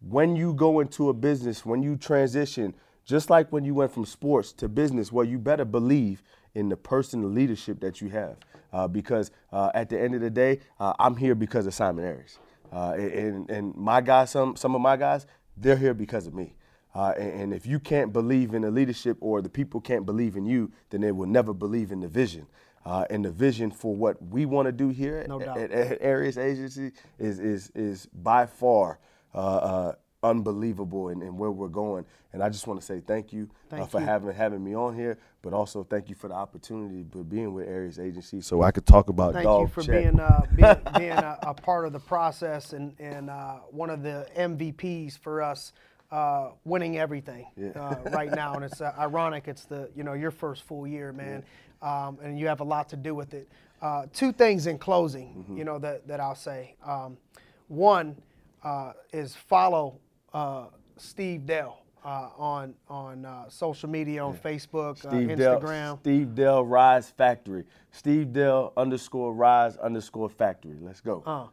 [0.00, 2.74] when you go into a business, when you transition,
[3.04, 6.22] just like when you went from sports to business, well, you better believe
[6.54, 8.36] in the person, the leadership that you have.
[8.72, 12.04] Uh, because uh, at the end of the day, uh, I'm here because of Simon
[12.04, 12.38] Arias.
[12.72, 16.54] Uh, and, and my guys, some, some of my guys, they're here because of me.
[16.94, 20.36] Uh, and, and, if you can't believe in the leadership or the people can't believe
[20.36, 22.46] in you, then they will never believe in the vision.
[22.84, 26.02] Uh, and the vision for what we want to do here no at, at, at
[26.02, 28.98] Arias Agency is, is, is by far
[29.34, 32.04] uh, uh, unbelievable and, and, where we're going.
[32.32, 34.06] And I just want to say thank you, uh, for you.
[34.06, 37.66] having having me on here, but also thank you for the opportunity for being with
[37.68, 40.02] Arias Agency so I could talk about thank dog you for check.
[40.02, 44.02] being uh, being, being a, a, part of the process and and uh, one of
[44.02, 45.72] the MVPs for us.
[46.12, 47.68] Uh, winning everything Yeah.
[47.76, 49.46] uh, right now, and it's uh, ironic.
[49.46, 51.44] It's the you know your first full year, man,
[51.82, 53.48] um, and you have a lot to do with it.
[53.80, 55.58] Uh, two things in closing, Mm-hmm.
[55.58, 56.74] you know that that I'll say.
[56.84, 57.16] Um,
[57.68, 58.16] one
[58.64, 60.00] uh, is follow
[60.32, 60.66] uh,
[60.96, 66.00] Steve Dell uh, on on uh, social media, on Facebook, Steve uh, Instagram.
[66.00, 67.64] Steve Dell Rise Factory.
[67.90, 70.76] Steve Dell underscore Rise underscore Factory.
[70.80, 71.22] Let's go.
[71.26, 71.46] Uh,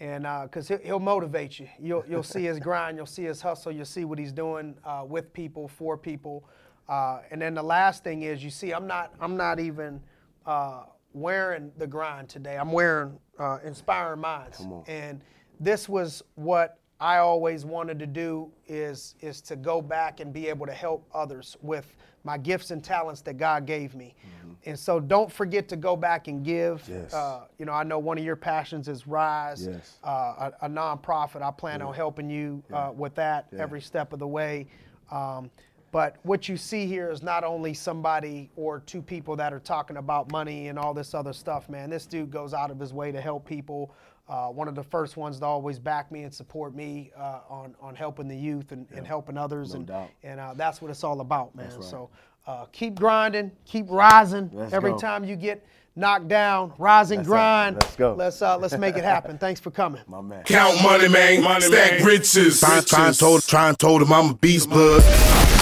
[0.00, 1.68] and because he'll, he'll motivate you.
[1.80, 5.04] You'll, you'll see his grind, you'll see his hustle, you'll see what he's doing uh,
[5.06, 6.44] with people, for people.
[6.88, 10.00] Uh, and then the last thing is, you see, I'm not, I'm not even
[10.46, 12.56] uh, wearing the grind today.
[12.58, 14.66] I'm wearing uh, Inspiring Minds.
[14.86, 15.22] And
[15.60, 20.48] this was what I always wanted to do is, is to go back and be
[20.48, 21.94] able to help others with
[22.24, 24.14] my gifts and talents that God gave me.
[24.64, 26.82] And so don't forget to go back and give.
[26.88, 27.12] Yes.
[27.12, 29.98] Uh, you know, I know one of your passions is Rise, Yes.
[30.02, 31.42] uh, a, a nonprofit.
[31.42, 34.66] I plan on helping you uh, with that every step of the way.
[35.10, 35.50] Um,
[35.92, 39.98] but what you see here is not only somebody or two people that are talking
[39.98, 41.90] about money and all this other stuff, man.
[41.90, 43.94] This dude goes out of his way to help people.
[44.26, 47.74] Uh, one of the first ones to always back me and support me uh, on,
[47.80, 49.74] on helping the youth and, and helping others.
[49.74, 50.08] and doubt.
[50.22, 51.70] and uh, that's what it's all about, man.
[51.82, 52.08] So
[52.46, 54.50] uh, keep grinding, keep rising.
[54.52, 54.98] Let's Every go.
[54.98, 55.62] time you get
[55.94, 57.30] knocked down, rise and That's it.
[57.30, 57.76] grind.
[57.76, 58.14] Let's go.
[58.14, 59.36] Let's uh, let's make it happen.
[59.36, 60.00] Thanks for coming.
[60.06, 60.44] My man.
[60.44, 61.60] Count money, man.
[61.60, 62.60] Stack riches.
[62.60, 65.53] Try, try, and told, try and told him I'm a beast blood.